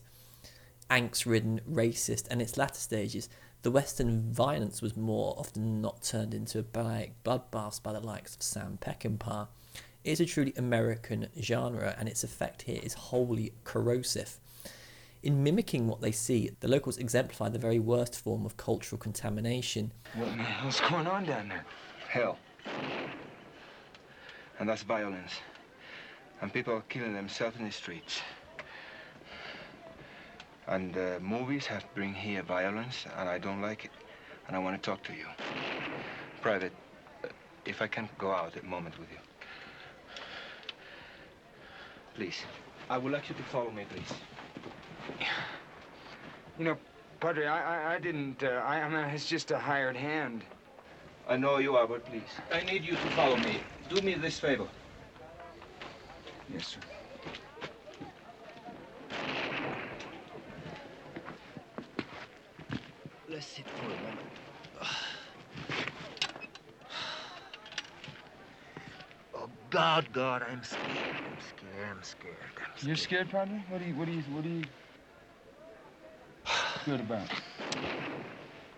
angst 0.90 1.26
ridden, 1.26 1.62
racist, 1.70 2.28
and 2.30 2.42
in 2.42 2.42
its 2.42 2.58
latter 2.58 2.80
stages, 2.80 3.30
the 3.62 3.72
Western 3.72 4.32
violence 4.32 4.82
was 4.82 4.96
more 4.96 5.36
often 5.38 5.82
not 5.82 6.02
turned 6.02 6.34
into 6.34 6.60
a 6.60 6.64
barbaric 6.64 7.24
bloodbath 7.24 7.82
by 7.82 7.92
the 7.92 8.00
likes 8.00 8.36
of 8.36 8.44
Sam 8.44 8.78
Peckinpah. 8.80 9.48
It 10.04 10.12
is 10.12 10.20
a 10.20 10.26
truly 10.26 10.54
American 10.56 11.28
genre, 11.42 11.96
and 11.98 12.08
its 12.08 12.24
effect 12.24 12.64
here 12.64 12.80
is 12.82 12.94
wholly 12.94 13.54
corrosive. 13.64 14.40
In 15.24 15.44
mimicking 15.44 15.88
what 15.88 16.02
they 16.02 16.12
see, 16.12 16.52
the 16.60 16.68
locals 16.68 16.98
exemplify 16.98 17.50
the 17.50 17.60
very 17.60 17.80
worst 17.80 18.16
form 18.20 18.46
of 18.46 18.56
cultural 18.56 19.00
contamination. 19.00 19.92
What 20.14 20.26
the 20.38 20.44
hell's 20.44 20.80
going 20.82 21.08
on 21.08 21.26
down 21.26 21.50
there? 21.50 21.66
Hell. 22.08 22.38
And 24.60 24.70
that's 24.70 24.84
violence. 24.84 25.34
And 26.42 26.54
people 26.54 26.74
are 26.74 26.82
killing 26.82 27.14
themselves 27.14 27.58
in 27.58 27.66
the 27.66 27.72
streets. 27.72 28.22
And 30.68 30.96
uh, 30.98 31.20
movies 31.22 31.66
have 31.66 31.86
bring 31.96 32.14
here 32.14 32.44
violence, 32.44 33.06
and 33.18 33.28
I 33.30 33.40
don't 33.40 33.62
like 33.62 33.86
it. 33.86 33.92
And 34.48 34.56
I 34.56 34.60
want 34.60 34.82
to 34.82 34.90
talk 34.90 35.04
to 35.06 35.14
you. 35.14 35.26
Private, 36.42 36.74
uh, 37.24 37.30
if 37.66 37.82
I 37.82 37.88
can 37.88 38.08
go 38.18 38.32
out 38.32 38.56
a 38.56 38.66
moment 38.66 39.00
with 39.00 39.10
you. 39.12 39.18
Please. 42.16 42.38
I 42.90 42.98
would 42.98 43.12
like 43.12 43.30
you 43.30 43.36
to 43.36 43.44
follow 43.44 43.72
me, 43.72 43.86
please. 43.90 44.14
You 46.58 46.66
know, 46.66 46.78
Padre, 47.20 47.46
I, 47.48 47.92
I, 47.92 47.96
I 47.96 48.00
didn't, 48.00 48.44
uh, 48.44 48.48
I, 48.66 48.82
I 48.82 48.90
mean, 48.90 49.00
it's 49.16 49.28
just 49.28 49.52
a 49.52 49.60
hired 49.60 49.98
hand. 49.98 50.46
I 51.28 51.38
know 51.38 51.58
you 51.60 51.76
are, 51.78 51.88
but 51.88 52.06
please. 52.06 52.30
I 52.52 52.62
need 52.62 52.86
you 52.86 52.98
to 52.98 53.10
follow 53.10 53.38
me. 53.38 53.64
Do 53.90 54.02
me 54.02 54.16
this 54.16 54.40
favor. 54.40 54.70
Yes, 56.50 56.68
sir. 56.68 56.82
Let's 63.30 63.48
sit 63.48 63.70
for 63.70 63.94
a 63.94 63.98
moment. 63.98 64.30
Oh 69.36 69.50
God, 69.70 70.12
God, 70.14 70.44
I'm 70.44 70.64
scared. 70.64 71.22
I'm 71.28 71.40
scared. 71.40 71.90
I'm 71.90 72.04
scared. 72.04 72.38
I'm 72.58 72.78
scared. 72.78 72.88
You're 72.88 72.96
scared, 72.98 73.30
Padre? 73.30 73.64
What 73.70 73.80
do 73.80 73.86
you, 73.86 73.96
what 73.96 74.06
do 74.08 74.14
you, 74.14 74.22
what 74.24 74.44
do 74.44 74.50
you 74.50 74.64
scared 76.88 77.02
about? 77.02 77.28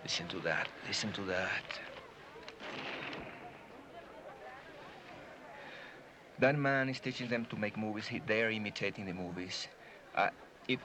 Listen 0.01 0.27
to 0.29 0.39
that. 0.39 0.67
Listen 0.87 1.11
to 1.11 1.21
that. 1.21 1.79
That 6.39 6.57
man 6.57 6.89
is 6.89 6.99
teaching 6.99 7.27
them 7.27 7.45
to 7.51 7.55
make 7.55 7.77
movies. 7.77 8.07
He, 8.07 8.19
they 8.25 8.41
are 8.41 8.49
imitating 8.49 9.05
the 9.05 9.13
movies. 9.13 9.67
Uh, 10.15 10.29
if, 10.67 10.79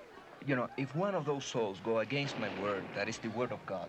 you 0.46 0.54
know, 0.54 0.68
if 0.76 0.94
one 0.94 1.14
of 1.14 1.24
those 1.24 1.46
souls 1.46 1.80
go 1.82 2.00
against 2.00 2.38
my 2.38 2.50
word, 2.60 2.84
that 2.94 3.08
is 3.08 3.16
the 3.16 3.28
word 3.28 3.52
of 3.52 3.64
God. 3.64 3.88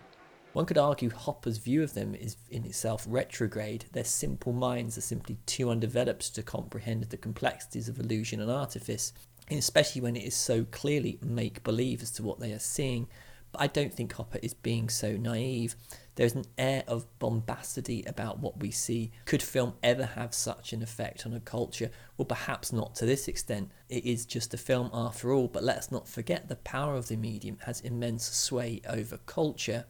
One 0.54 0.64
could 0.64 0.78
argue 0.78 1.10
Hopper's 1.10 1.58
view 1.58 1.82
of 1.82 1.92
them 1.92 2.14
is 2.14 2.38
in 2.50 2.64
itself 2.64 3.04
retrograde. 3.06 3.84
Their 3.92 4.04
simple 4.04 4.54
minds 4.54 4.96
are 4.96 5.02
simply 5.02 5.36
too 5.44 5.68
undeveloped 5.68 6.34
to 6.36 6.42
comprehend 6.42 7.04
the 7.04 7.18
complexities 7.18 7.90
of 7.90 8.00
illusion 8.00 8.40
and 8.40 8.50
artifice, 8.50 9.12
especially 9.50 10.00
when 10.00 10.16
it 10.16 10.24
is 10.24 10.34
so 10.34 10.64
clearly 10.70 11.18
make 11.20 11.62
believe 11.62 12.00
as 12.00 12.10
to 12.12 12.22
what 12.22 12.40
they 12.40 12.52
are 12.52 12.58
seeing. 12.58 13.08
I 13.58 13.66
don't 13.66 13.92
think 13.92 14.12
Hopper 14.12 14.38
is 14.42 14.54
being 14.54 14.88
so 14.88 15.16
naive. 15.16 15.76
There's 16.16 16.34
an 16.34 16.46
air 16.56 16.82
of 16.86 17.06
bombacity 17.18 18.02
about 18.06 18.38
what 18.38 18.58
we 18.60 18.70
see. 18.70 19.12
Could 19.26 19.42
film 19.42 19.74
ever 19.82 20.06
have 20.06 20.34
such 20.34 20.72
an 20.72 20.82
effect 20.82 21.26
on 21.26 21.34
a 21.34 21.40
culture? 21.40 21.90
Well, 22.16 22.26
perhaps 22.26 22.72
not 22.72 22.94
to 22.96 23.06
this 23.06 23.28
extent. 23.28 23.70
It 23.88 24.04
is 24.04 24.24
just 24.24 24.54
a 24.54 24.58
film 24.58 24.90
after 24.92 25.32
all, 25.32 25.48
but 25.48 25.62
let's 25.62 25.92
not 25.92 26.08
forget 26.08 26.48
the 26.48 26.56
power 26.56 26.96
of 26.96 27.08
the 27.08 27.16
medium 27.16 27.58
has 27.66 27.80
immense 27.80 28.24
sway 28.24 28.80
over 28.88 29.18
culture. 29.18 29.84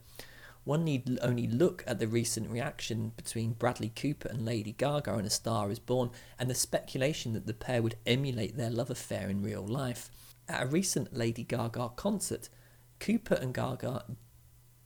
One 0.67 0.83
need 0.83 1.17
only 1.21 1.47
look 1.47 1.85
at 1.87 1.99
the 1.99 2.09
recent 2.09 2.49
reaction 2.49 3.13
between 3.15 3.53
Bradley 3.53 3.87
Cooper 3.87 4.27
and 4.27 4.43
Lady 4.43 4.73
Gaga 4.73 5.17
in 5.17 5.23
A 5.23 5.29
Star 5.29 5.71
is 5.71 5.79
Born 5.79 6.09
and 6.37 6.49
the 6.49 6.55
speculation 6.55 7.31
that 7.33 7.47
the 7.47 7.53
pair 7.53 7.81
would 7.81 7.95
emulate 8.05 8.57
their 8.57 8.69
love 8.69 8.89
affair 8.89 9.29
in 9.29 9.41
real 9.41 9.65
life. 9.65 10.11
At 10.49 10.63
a 10.63 10.67
recent 10.67 11.15
Lady 11.15 11.43
Gaga 11.43 11.91
concert, 11.95 12.49
Cooper 12.99 13.35
and 13.35 13.53
Gaga 13.53 14.05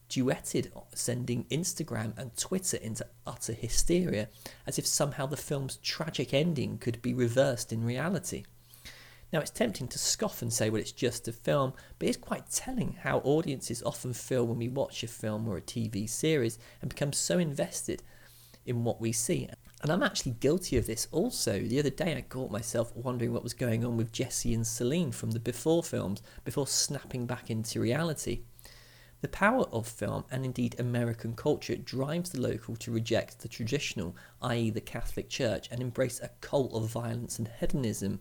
duetted, 0.09 0.69
sending 0.93 1.45
Instagram 1.45 2.17
and 2.17 2.35
Twitter 2.35 2.77
into 2.77 3.05
utter 3.25 3.53
hysteria, 3.53 4.27
as 4.67 4.77
if 4.77 4.85
somehow 4.85 5.25
the 5.25 5.37
film's 5.37 5.77
tragic 5.77 6.33
ending 6.33 6.77
could 6.77 7.01
be 7.01 7.13
reversed 7.13 7.71
in 7.71 7.85
reality. 7.85 8.43
Now, 9.31 9.39
it's 9.39 9.49
tempting 9.49 9.87
to 9.87 9.97
scoff 9.97 10.41
and 10.41 10.51
say, 10.51 10.69
well, 10.69 10.81
it's 10.81 10.91
just 10.91 11.29
a 11.29 11.31
film, 11.31 11.73
but 11.97 12.09
it's 12.09 12.17
quite 12.17 12.51
telling 12.51 12.97
how 13.01 13.19
audiences 13.19 13.81
often 13.83 14.11
feel 14.11 14.45
when 14.45 14.57
we 14.57 14.67
watch 14.67 15.03
a 15.03 15.07
film 15.07 15.47
or 15.47 15.55
a 15.55 15.61
TV 15.61 16.09
series 16.09 16.59
and 16.81 16.89
become 16.89 17.13
so 17.13 17.39
invested 17.39 18.03
in 18.65 18.83
what 18.83 18.99
we 18.99 19.13
see. 19.13 19.47
And 19.81 19.91
I'm 19.91 20.03
actually 20.03 20.33
guilty 20.33 20.77
of 20.77 20.85
this 20.85 21.07
also. 21.11 21.59
The 21.59 21.79
other 21.79 21.89
day, 21.89 22.15
I 22.15 22.21
caught 22.21 22.51
myself 22.51 22.95
wondering 22.95 23.33
what 23.33 23.43
was 23.43 23.55
going 23.55 23.83
on 23.83 23.97
with 23.97 24.11
Jesse 24.11 24.53
and 24.53 24.65
Celine 24.65 25.11
from 25.11 25.31
the 25.31 25.39
Before 25.39 25.81
films 25.81 26.21
before 26.43 26.67
snapping 26.67 27.25
back 27.25 27.49
into 27.49 27.81
reality. 27.81 28.41
The 29.21 29.27
power 29.27 29.65
of 29.71 29.87
film 29.87 30.25
and 30.31 30.45
indeed 30.45 30.75
American 30.79 31.35
culture 31.35 31.75
drives 31.75 32.29
the 32.29 32.41
local 32.41 32.75
to 32.77 32.91
reject 32.91 33.39
the 33.39 33.47
traditional, 33.47 34.15
i.e., 34.41 34.69
the 34.69 34.81
Catholic 34.81 35.29
Church, 35.29 35.67
and 35.71 35.81
embrace 35.81 36.19
a 36.19 36.29
cult 36.41 36.73
of 36.73 36.89
violence 36.89 37.39
and 37.39 37.47
hedonism. 37.59 38.19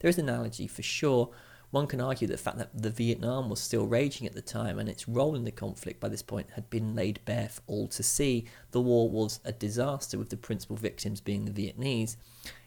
There 0.00 0.10
is 0.10 0.18
an 0.18 0.28
analogy 0.28 0.66
for 0.66 0.82
sure. 0.82 1.30
One 1.72 1.86
can 1.86 2.02
argue 2.02 2.28
that 2.28 2.34
the 2.34 2.42
fact 2.42 2.58
that 2.58 2.82
the 2.82 2.90
Vietnam 2.90 3.48
was 3.48 3.58
still 3.58 3.86
raging 3.86 4.26
at 4.26 4.34
the 4.34 4.42
time 4.42 4.78
and 4.78 4.90
its 4.90 5.08
role 5.08 5.34
in 5.34 5.44
the 5.44 5.50
conflict 5.50 6.00
by 6.00 6.08
this 6.10 6.20
point 6.22 6.50
had 6.50 6.68
been 6.68 6.94
laid 6.94 7.20
bare 7.24 7.48
for 7.48 7.62
all 7.66 7.88
to 7.88 8.02
see. 8.02 8.44
The 8.72 8.80
war 8.82 9.08
was 9.08 9.40
a 9.42 9.52
disaster, 9.52 10.18
with 10.18 10.28
the 10.28 10.36
principal 10.36 10.76
victims 10.76 11.22
being 11.22 11.46
the 11.46 11.50
Vietnamese. 11.50 12.16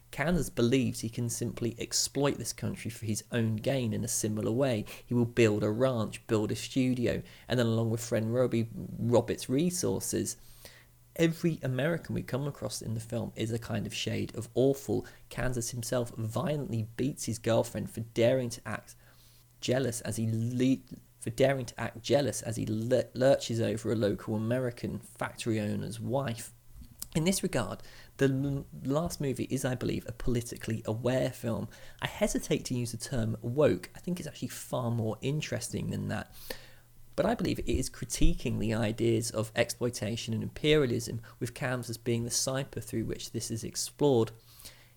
Kansas 0.10 0.50
believes 0.50 1.02
he 1.02 1.10
can 1.10 1.30
simply 1.30 1.76
exploit 1.78 2.40
this 2.40 2.52
country 2.52 2.90
for 2.90 3.06
his 3.06 3.24
own 3.32 3.58
gain 3.58 3.94
in 3.94 4.04
a 4.04 4.08
similar 4.08 4.52
way. 4.52 4.86
He 5.06 5.14
will 5.14 5.26
build 5.26 5.64
a 5.64 5.70
ranch, 5.70 6.26
build 6.26 6.52
a 6.52 6.56
studio, 6.56 7.22
and 7.48 7.60
then 7.60 7.68
along 7.68 7.92
with 7.92 8.04
friend 8.04 8.34
Robbie, 8.34 8.70
rob 8.98 9.30
its 9.30 9.50
resources. 9.50 10.38
Every 11.18 11.60
American 11.64 12.14
we 12.14 12.24
come 12.24 12.46
across 12.46 12.82
in 12.82 12.94
the 12.94 13.00
film 13.00 13.32
is 13.36 13.52
a 13.52 13.60
kind 13.60 13.88
of 13.88 13.94
shade 13.94 14.36
of 14.36 14.50
awful. 14.54 15.06
Kansas 15.30 15.70
himself 15.70 16.12
violently 16.18 16.88
beats 16.98 17.26
his 17.26 17.40
girlfriend 17.40 17.90
for 17.90 18.02
daring 18.02 18.50
to 18.50 18.62
act 18.66 18.96
jealous 19.62 20.02
as 20.02 20.18
he 20.18 20.30
le- 20.32 20.98
for 21.20 21.30
daring 21.30 21.66
to 21.66 21.80
act 21.80 22.04
jealous 22.04 22.42
as 22.42 22.56
he 22.58 22.66
lurches 22.66 23.60
over 23.62 23.92
a 23.92 23.96
local 23.96 24.36
American 24.36 25.00
factory 25.00 25.60
owner's 25.60 26.00
wife. 26.00 26.52
In 27.16 27.24
this 27.24 27.42
regard, 27.42 27.80
the 28.18 28.64
last 28.84 29.22
movie 29.22 29.48
is, 29.50 29.64
I 29.64 29.74
believe, 29.74 30.06
a 30.08 30.12
politically 30.12 30.84
aware 30.86 31.30
film. 31.30 31.70
I 32.02 32.08
hesitate 32.08 32.66
to 32.66 32.76
use 32.76 32.92
the 32.92 32.98
term 32.98 33.38
woke. 33.42 33.90
I 33.96 34.00
think 34.00 34.20
it's 34.20 34.28
actually 34.28 34.50
far 34.50 34.92
more 34.92 35.18
interesting 35.22 35.92
than 35.92 36.10
that. 36.10 36.36
But 37.16 37.26
I 37.26 37.36
believe 37.36 37.60
it 37.60 37.70
is 37.72 37.90
critiquing 37.90 38.60
the 38.60 38.74
ideas 38.74 39.32
of 39.32 39.52
exploitation 39.56 40.34
and 40.34 40.44
imperialism, 40.44 41.22
with 41.40 41.54
Kansas 41.54 41.98
being 41.98 42.26
the 42.26 42.32
cipher 42.32 42.82
through 42.82 43.06
which 43.06 43.32
this 43.32 43.50
is 43.50 43.64
explored. 43.64 44.32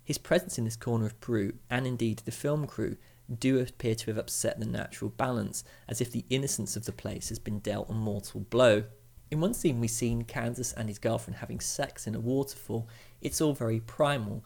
His 0.03 0.19
presence 0.19 0.59
in 0.59 0.65
this 0.65 0.77
corner 0.77 1.07
of 1.07 1.21
Peru, 1.21 1.53
and 1.71 1.87
indeed 1.87 2.23
the 2.25 2.31
film 2.33 2.67
crew, 2.67 2.97
do 3.39 3.61
appear 3.61 3.95
to 3.95 4.07
have 4.07 4.19
upset 4.19 4.59
the 4.59 4.67
natural 4.67 5.11
balance, 5.11 5.63
as 5.87 6.01
if 6.01 6.11
the 6.11 6.25
innocence 6.31 6.77
of 6.77 6.87
the 6.87 6.93
place 6.93 7.29
has 7.29 7.39
been 7.39 7.59
dealt 7.59 7.91
a 7.91 7.93
mortal 7.93 8.41
blow. 8.41 8.85
In 9.31 9.41
one 9.41 9.53
scene, 9.53 9.79
we've 9.79 9.91
seen 9.91 10.23
Kansas 10.23 10.73
and 10.73 10.89
his 10.89 10.99
girlfriend 10.99 11.37
having 11.37 11.61
sex 11.61 12.07
in 12.07 12.15
a 12.15 12.21
waterfall. 12.21 12.89
It's 13.21 13.43
all 13.43 13.53
very 13.53 13.81
primal, 13.81 14.45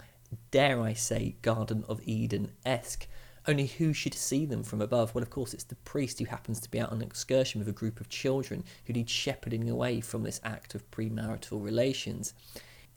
dare 0.51 0.81
I 0.81 0.95
say, 0.95 1.37
Garden 1.43 1.85
of 1.89 2.01
Eden 2.05 2.53
esque. 2.67 3.07
Only 3.47 3.67
who 3.67 3.93
should 3.93 4.15
see 4.15 4.47
them 4.47 4.63
from 4.63 4.81
above? 4.81 5.15
Well, 5.15 5.23
of 5.23 5.31
course, 5.31 5.53
it's 5.53 5.65
the 5.65 5.75
priest 5.75 6.19
who 6.19 6.27
happens 6.27 6.61
to 6.61 6.71
be 6.71 6.79
out 6.79 6.93
on 6.93 6.99
an 6.99 7.07
excursion 7.07 7.59
with 7.59 7.69
a 7.69 7.73
group 7.73 8.01
of 8.01 8.09
children 8.09 8.63
who 8.85 8.93
need 8.93 9.11
shepherding 9.11 9.69
away 9.69 10.01
from 10.01 10.23
this 10.23 10.41
act 10.45 10.75
of 10.75 10.89
premarital 10.93 11.63
relations. 11.63 12.35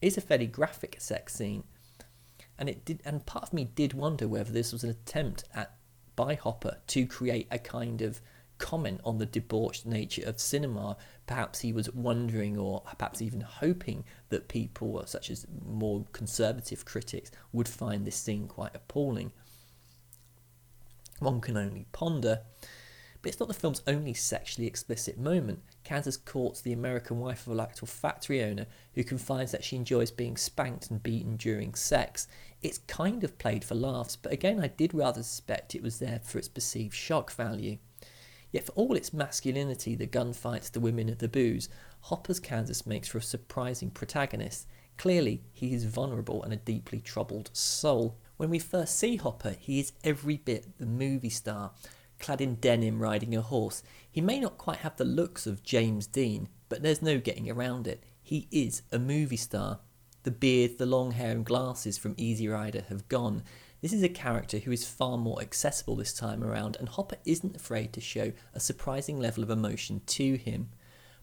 It 0.01 0.07
is 0.07 0.17
a 0.17 0.21
fairly 0.21 0.45
graphic 0.45 0.97
sex 0.99 1.33
scene, 1.33 1.63
and 2.59 2.69
it 2.69 2.85
did. 2.85 3.01
And 3.05 3.25
part 3.25 3.45
of 3.45 3.53
me 3.53 3.65
did 3.73 3.93
wonder 3.93 4.27
whether 4.27 4.51
this 4.51 4.71
was 4.71 4.83
an 4.83 4.91
attempt 4.91 5.45
at 5.53 5.75
by 6.15 6.35
Hopper 6.35 6.77
to 6.87 7.07
create 7.07 7.47
a 7.51 7.59
kind 7.59 8.01
of 8.01 8.21
comment 8.57 9.01
on 9.03 9.17
the 9.17 9.25
debauched 9.25 9.85
nature 9.85 10.23
of 10.25 10.39
cinema. 10.39 10.95
Perhaps 11.27 11.59
he 11.61 11.73
was 11.73 11.91
wondering, 11.91 12.57
or 12.57 12.83
perhaps 12.97 13.21
even 13.21 13.41
hoping, 13.41 14.05
that 14.29 14.47
people, 14.47 15.01
such 15.07 15.29
as 15.29 15.45
more 15.65 16.05
conservative 16.13 16.85
critics, 16.85 17.31
would 17.51 17.67
find 17.67 18.05
this 18.05 18.15
scene 18.15 18.47
quite 18.47 18.75
appalling. 18.75 19.31
One 21.19 21.41
can 21.41 21.57
only 21.57 21.85
ponder. 21.91 22.41
But 23.21 23.29
it's 23.29 23.39
not 23.39 23.47
the 23.47 23.55
film's 23.55 23.81
only 23.87 24.13
sexually 24.13 24.67
explicit 24.67 25.17
moment. 25.17 25.63
Kansas 25.83 26.15
courts 26.15 26.61
the 26.61 26.73
American 26.73 27.19
wife 27.19 27.47
of 27.47 27.53
a 27.53 27.55
local 27.55 27.87
factory 27.87 28.43
owner 28.43 28.67
who 28.93 29.03
confides 29.03 29.51
that 29.51 29.63
she 29.63 29.75
enjoys 29.75 30.11
being 30.11 30.37
spanked 30.37 30.91
and 30.91 31.01
beaten 31.01 31.35
during 31.35 31.73
sex. 31.73 32.27
It's 32.61 32.77
kind 32.87 33.23
of 33.23 33.39
played 33.39 33.63
for 33.63 33.73
laughs, 33.73 34.15
but 34.15 34.31
again, 34.31 34.59
I 34.59 34.67
did 34.67 34.93
rather 34.93 35.23
suspect 35.23 35.73
it 35.73 35.81
was 35.81 35.97
there 35.97 36.19
for 36.23 36.37
its 36.37 36.47
perceived 36.47 36.93
shock 36.93 37.31
value. 37.31 37.77
Yet, 38.51 38.67
for 38.67 38.73
all 38.73 38.95
its 38.95 39.11
masculinity, 39.11 39.95
the 39.95 40.07
gunfights, 40.07 40.71
the 40.71 40.79
women, 40.79 41.09
of 41.09 41.17
the 41.17 41.27
booze, 41.27 41.67
Hopper's 42.01 42.39
Kansas 42.39 42.85
makes 42.85 43.07
for 43.07 43.17
a 43.17 43.23
surprising 43.23 43.89
protagonist. 43.89 44.67
Clearly, 44.97 45.41
he 45.51 45.73
is 45.73 45.85
vulnerable 45.85 46.43
and 46.43 46.53
a 46.53 46.57
deeply 46.57 47.01
troubled 47.01 47.49
soul. 47.53 48.17
When 48.37 48.49
we 48.49 48.59
first 48.59 48.97
see 48.97 49.15
Hopper, 49.15 49.55
he 49.59 49.79
is 49.79 49.93
every 50.03 50.37
bit 50.37 50.77
the 50.77 50.85
movie 50.85 51.29
star, 51.29 51.71
clad 52.19 52.41
in 52.41 52.55
denim 52.55 53.01
riding 53.01 53.35
a 53.35 53.41
horse. 53.41 53.81
He 54.11 54.21
may 54.21 54.39
not 54.39 54.57
quite 54.57 54.79
have 54.79 54.97
the 54.97 55.05
looks 55.05 55.47
of 55.47 55.63
James 55.63 56.07
Dean, 56.07 56.49
but 56.67 56.81
there's 56.81 57.01
no 57.01 57.19
getting 57.19 57.49
around 57.49 57.87
it. 57.87 58.03
He 58.21 58.47
is 58.51 58.81
a 58.91 58.99
movie 58.99 59.37
star. 59.37 59.79
The 60.23 60.31
beard, 60.31 60.77
the 60.77 60.85
long 60.85 61.11
hair, 61.11 61.31
and 61.31 61.45
glasses 61.45 61.97
from 61.97 62.15
Easy 62.17 62.47
Rider 62.47 62.83
have 62.89 63.07
gone, 63.07 63.43
this 63.85 63.93
is 63.93 64.01
a 64.01 64.09
character 64.09 64.57
who 64.57 64.71
is 64.71 64.83
far 64.83 65.15
more 65.15 65.39
accessible 65.39 65.95
this 65.95 66.11
time 66.11 66.43
around, 66.43 66.75
and 66.79 66.89
Hopper 66.89 67.17
isn't 67.23 67.55
afraid 67.55 67.93
to 67.93 68.01
show 68.01 68.31
a 68.53 68.59
surprising 68.59 69.19
level 69.19 69.43
of 69.43 69.51
emotion 69.51 70.01
to 70.07 70.37
him. 70.37 70.69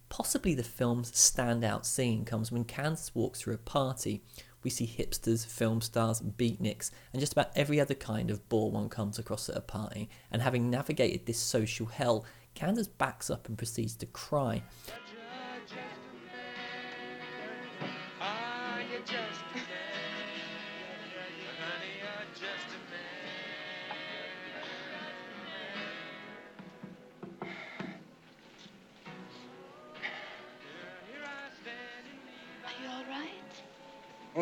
Possibly 0.08 0.54
the 0.54 0.62
film's 0.62 1.10
standout 1.10 1.84
scene 1.84 2.24
comes 2.24 2.52
when 2.52 2.64
Kansas 2.64 3.14
walks 3.16 3.40
through 3.40 3.54
a 3.54 3.58
party. 3.58 4.22
We 4.62 4.70
see 4.70 4.86
hipsters, 4.86 5.46
film 5.46 5.80
stars, 5.80 6.20
beatniks, 6.20 6.90
and 7.12 7.20
just 7.20 7.32
about 7.32 7.50
every 7.56 7.80
other 7.80 7.94
kind 7.94 8.30
of 8.30 8.48
bore 8.48 8.70
one 8.70 8.88
comes 8.88 9.18
across 9.18 9.48
at 9.48 9.56
a 9.56 9.60
party. 9.60 10.08
And 10.30 10.42
having 10.42 10.70
navigated 10.70 11.26
this 11.26 11.38
social 11.38 11.86
hell, 11.86 12.24
Kansas 12.54 12.86
backs 12.86 13.30
up 13.30 13.48
and 13.48 13.58
proceeds 13.58 13.94
to 13.96 14.06
cry. 14.06 14.62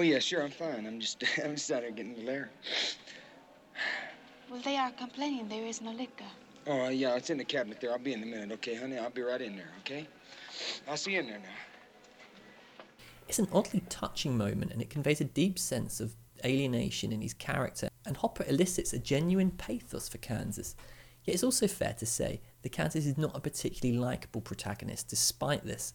Oh, 0.00 0.02
yeah, 0.02 0.19
sure, 0.19 0.42
I'm 0.42 0.50
fine. 0.50 0.87
I'm 0.87 0.99
just, 0.99 1.23
I'm 1.45 1.57
just 1.57 1.71
out 1.71 1.83
here 1.83 1.90
getting 1.90 2.14
the 2.14 2.23
lair. 2.23 2.50
Well, 4.50 4.62
they 4.62 4.78
are 4.78 4.90
complaining 4.92 5.47
there 5.47 5.66
is 5.66 5.83
no 5.83 5.92
liquor. 5.92 6.25
Oh, 6.66 6.87
uh, 6.87 6.88
yeah, 6.88 7.16
it's 7.16 7.28
in 7.28 7.37
the 7.37 7.45
cabinet 7.45 7.83
there. 7.83 7.92
I'll 7.92 7.99
be 7.99 8.14
in 8.14 8.23
a 8.23 8.26
minute, 8.26 8.50
okay, 8.52 8.76
honey? 8.76 8.97
I'll 8.97 9.11
be 9.11 9.21
right 9.21 9.42
in 9.42 9.57
there, 9.57 9.69
okay? 9.80 10.09
I'll 10.88 10.97
see 10.97 11.12
you 11.12 11.21
in 11.21 11.26
there 11.26 11.38
now. 11.40 12.87
It's 13.28 13.38
an 13.38 13.49
oddly 13.52 13.83
touching 13.90 14.38
moment 14.38 14.73
and 14.73 14.80
it 14.80 14.88
conveys 14.88 15.21
a 15.21 15.25
deep 15.25 15.59
sense 15.59 16.00
of 16.00 16.16
alienation 16.47 17.12
in 17.12 17.21
his 17.21 17.35
character, 17.35 17.90
and 18.07 18.16
Hopper 18.16 18.47
elicits 18.49 18.95
a 18.95 18.99
genuine 18.99 19.50
pathos 19.50 20.09
for 20.09 20.16
Kansas. 20.16 20.76
Yet 21.25 21.35
it's 21.35 21.45
also 21.45 21.69
fair 21.69 21.92
to 21.99 22.07
say 22.07 22.40
that 22.62 22.73
Kansas 22.73 23.04
is 23.04 23.19
not 23.19 23.37
a 23.37 23.40
particularly 23.40 23.99
likable 23.99 24.40
protagonist 24.40 25.09
despite 25.09 25.66
this. 25.66 25.92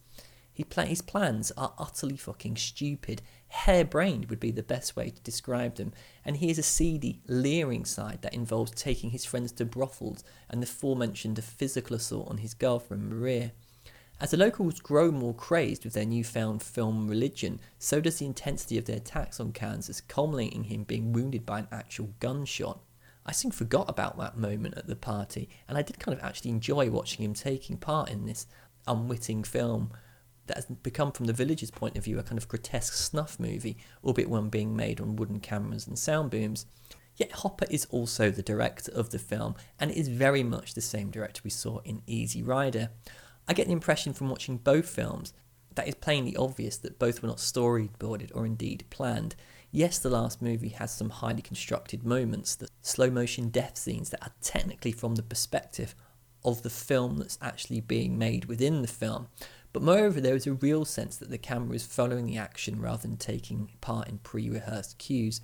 He 0.56 0.64
pla- 0.64 0.86
his 0.86 1.02
plans 1.02 1.52
are 1.58 1.74
utterly 1.78 2.16
fucking 2.16 2.56
stupid. 2.56 3.22
Harebrained 3.56 4.30
would 4.30 4.40
be 4.40 4.52
the 4.52 4.62
best 4.62 4.96
way 4.96 5.10
to 5.10 5.22
describe 5.22 5.76
them. 5.76 5.94
And 6.26 6.38
he 6.38 6.50
has 6.50 6.58
a 6.58 6.64
seedy, 6.64 7.22
leering 7.28 7.86
side 7.86 8.22
that 8.22 8.34
involves 8.34 8.72
taking 8.72 9.12
his 9.12 9.26
friends 9.26 9.52
to 9.54 9.66
brothels 9.66 10.24
and 10.50 10.62
the 10.62 10.66
aforementioned 10.66 11.42
physical 11.44 11.96
assault 11.96 12.30
on 12.30 12.38
his 12.40 12.54
girlfriend 12.54 13.10
Maria. 13.10 13.54
As 14.20 14.32
the 14.32 14.38
locals 14.38 14.80
grow 14.80 15.10
more 15.10 15.34
crazed 15.34 15.84
with 15.84 15.94
their 15.94 16.06
newfound 16.06 16.64
film 16.64 17.08
religion, 17.08 17.60
so 17.80 18.00
does 18.00 18.20
the 18.20 18.26
intensity 18.26 18.78
of 18.78 18.86
their 18.86 18.98
attacks 18.98 19.40
on 19.40 19.52
Kansas, 19.52 20.02
culminating 20.02 20.66
in 20.66 20.70
him 20.70 20.84
being 20.84 21.14
wounded 21.14 21.46
by 21.46 21.60
an 21.60 21.68
actual 21.72 22.14
gunshot. 22.20 22.82
I 23.26 23.32
soon 23.32 23.52
forgot 23.52 23.90
about 23.90 24.18
that 24.18 24.38
moment 24.38 24.78
at 24.78 24.88
the 24.88 24.96
party, 24.96 25.50
and 25.68 25.78
I 25.78 25.82
did 25.82 26.00
kind 26.00 26.18
of 26.18 26.24
actually 26.24 26.52
enjoy 26.52 26.90
watching 26.90 27.26
him 27.26 27.34
taking 27.34 27.78
part 27.78 28.10
in 28.10 28.26
this 28.26 28.48
unwitting 28.88 29.44
film 29.44 29.92
that 30.48 30.58
has 30.58 30.66
become, 30.66 31.12
from 31.12 31.26
the 31.26 31.34
villagers' 31.34 31.72
point 31.72 31.98
of 31.98 32.04
view, 32.04 32.20
a 32.20 32.24
kind 32.24 32.38
of 32.38 32.48
grotesque 32.48 32.94
snuff 32.94 33.40
movie, 33.40 33.78
albeit 34.04 34.30
one 34.30 34.50
being 34.50 34.76
made 34.76 35.00
on 35.00 35.16
wooden 35.16 35.40
cameras 35.40 35.88
and 35.88 35.98
sound 35.98 36.32
booms. 36.32 36.66
Yet 37.18 37.32
Hopper 37.32 37.66
is 37.70 37.88
also 37.90 38.30
the 38.30 38.42
director 38.42 38.92
of 38.92 39.12
the 39.12 39.20
film, 39.20 39.56
and 39.80 39.90
it 39.90 39.98
is 39.98 40.08
very 40.08 40.44
much 40.44 40.74
the 40.74 40.82
same 40.82 41.10
director 41.10 41.42
we 41.44 41.50
saw 41.50 41.80
in 41.80 42.02
Easy 42.06 42.44
Rider. 42.44 42.90
I 43.48 43.54
get 43.54 43.68
the 43.68 43.74
impression 43.74 44.14
from 44.14 44.30
watching 44.30 44.58
both 44.58 44.90
films 44.90 45.34
that 45.76 45.88
it's 45.88 45.96
plainly 45.96 46.36
obvious 46.36 46.78
that 46.78 47.00
both 47.00 47.22
were 47.22 47.28
not 47.28 47.38
storyboarded 47.38 48.32
or 48.34 48.46
indeed 48.46 48.86
planned. 48.90 49.36
Yes, 49.72 50.00
the 50.00 50.10
last 50.10 50.42
movie 50.42 50.70
has 50.70 50.94
some 50.94 51.10
highly 51.10 51.42
constructed 51.42 52.06
moments, 52.06 52.56
the 52.56 52.70
slow 52.82 53.10
motion 53.10 53.50
death 53.50 53.78
scenes 53.78 54.10
that 54.10 54.24
are 54.24 54.34
technically 54.42 54.94
from 54.94 55.16
the 55.16 55.24
perspective 55.24 55.96
of 56.46 56.62
the 56.64 56.70
film 56.70 57.18
that's 57.18 57.38
actually 57.42 57.82
being 57.82 58.18
made 58.18 58.46
within 58.46 58.82
the 58.82 58.88
film. 58.88 59.28
But 59.76 59.84
moreover, 59.84 60.22
there 60.22 60.38
is 60.38 60.48
a 60.48 60.54
real 60.54 60.86
sense 60.86 61.18
that 61.18 61.30
the 61.30 61.38
camera 61.38 61.76
is 61.76 61.86
following 61.86 62.28
the 62.28 62.38
action 62.38 62.80
rather 62.80 63.02
than 63.02 63.18
taking 63.18 63.72
part 63.82 64.08
in 64.08 64.20
pre 64.20 64.50
rehearsed 64.50 64.98
cues. 65.00 65.42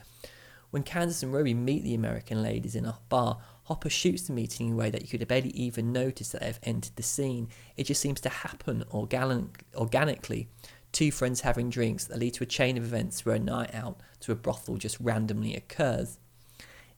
When 0.69 0.83
Kansas 0.83 1.21
and 1.21 1.33
Roby 1.33 1.53
meet 1.53 1.83
the 1.83 1.95
American 1.95 2.41
ladies 2.41 2.73
in 2.73 2.85
a 2.85 2.97
bar, 3.09 3.39
Hopper 3.63 3.89
shoots 3.89 4.21
the 4.21 4.31
meeting 4.31 4.67
in 4.67 4.73
a 4.73 4.77
way 4.77 4.89
that 4.89 5.01
you 5.01 5.09
could 5.09 5.27
barely 5.27 5.50
even 5.50 5.91
notice 5.91 6.29
that 6.29 6.43
they've 6.43 6.61
entered 6.63 6.95
the 6.95 7.03
scene. 7.03 7.50
It 7.75 7.88
just 7.88 8.00
seems 8.00 8.21
to 8.21 8.29
happen 8.29 8.85
organic, 8.93 9.65
organically. 9.75 10.47
Two 10.93 11.11
friends 11.11 11.41
having 11.41 11.69
drinks 11.69 12.05
that 12.05 12.17
lead 12.17 12.35
to 12.35 12.45
a 12.45 12.47
chain 12.47 12.77
of 12.77 12.85
events 12.85 13.25
where 13.25 13.35
a 13.35 13.39
night 13.39 13.75
out 13.75 14.00
to 14.21 14.31
a 14.31 14.35
brothel 14.35 14.77
just 14.77 14.97
randomly 15.01 15.57
occurs. 15.57 16.19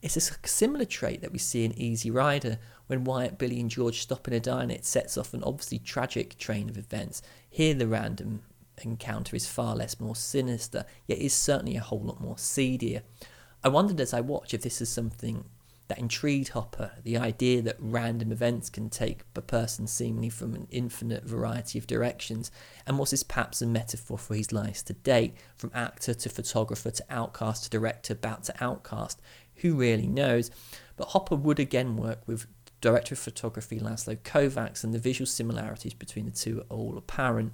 It's 0.03 0.17
a 0.17 0.47
similar 0.47 0.83
trait 0.83 1.21
that 1.21 1.31
we 1.31 1.39
see 1.39 1.63
in 1.63 1.79
Easy 1.79 2.11
Rider 2.11 2.59
when 2.87 3.05
Wyatt, 3.05 3.37
Billy, 3.37 3.61
and 3.61 3.69
George 3.69 4.01
stop 4.01 4.27
in 4.27 4.33
a 4.33 4.39
diner. 4.41 4.73
It 4.73 4.83
sets 4.83 5.17
off 5.17 5.33
an 5.33 5.43
obviously 5.45 5.79
tragic 5.79 6.37
train 6.37 6.69
of 6.69 6.77
events. 6.77 7.21
Here, 7.49 7.73
the 7.73 7.87
random 7.87 8.41
encounter 8.81 9.33
is 9.33 9.47
far 9.47 9.77
less 9.77 10.01
more 10.01 10.17
sinister, 10.17 10.85
yet 11.07 11.19
is 11.19 11.33
certainly 11.33 11.77
a 11.77 11.81
whole 11.81 12.03
lot 12.03 12.19
more 12.19 12.37
seedier. 12.37 13.03
I 13.63 13.69
wondered 13.69 14.01
as 14.01 14.13
I 14.13 14.19
watched 14.19 14.53
if 14.53 14.61
this 14.61 14.81
is 14.81 14.89
something 14.89 15.45
that 15.87 15.99
intrigued 15.99 16.49
Hopper, 16.49 16.91
the 17.03 17.17
idea 17.17 17.61
that 17.61 17.75
random 17.77 18.31
events 18.31 18.69
can 18.69 18.89
take 18.89 19.21
a 19.35 19.41
person 19.41 19.85
seemingly 19.85 20.29
from 20.29 20.55
an 20.55 20.67
infinite 20.71 21.25
variety 21.25 21.77
of 21.77 21.87
directions, 21.87 22.51
and 22.87 22.97
was 22.97 23.11
this 23.11 23.23
perhaps 23.23 23.61
a 23.61 23.67
metaphor 23.67 24.17
for 24.17 24.33
his 24.33 24.51
life 24.51 24.83
to 24.85 24.93
date, 24.93 25.35
from 25.55 25.71
actor 25.73 26.13
to 26.13 26.29
photographer 26.29 26.89
to 26.89 27.05
outcast 27.09 27.65
to 27.65 27.69
director, 27.69 28.15
back 28.15 28.43
to 28.43 28.63
outcast, 28.63 29.21
who 29.57 29.75
really 29.75 30.07
knows? 30.07 30.51
But 30.95 31.09
Hopper 31.09 31.35
would 31.35 31.59
again 31.59 31.97
work 31.97 32.27
with 32.27 32.47
director 32.81 33.15
of 33.15 33.19
photography 33.19 33.79
Laszlo 33.79 34.17
Kovacs, 34.17 34.83
and 34.83 34.93
the 34.93 34.99
visual 34.99 35.25
similarities 35.25 35.93
between 35.93 36.25
the 36.25 36.31
two 36.31 36.59
are 36.59 36.75
all 36.75 36.97
apparent. 36.97 37.53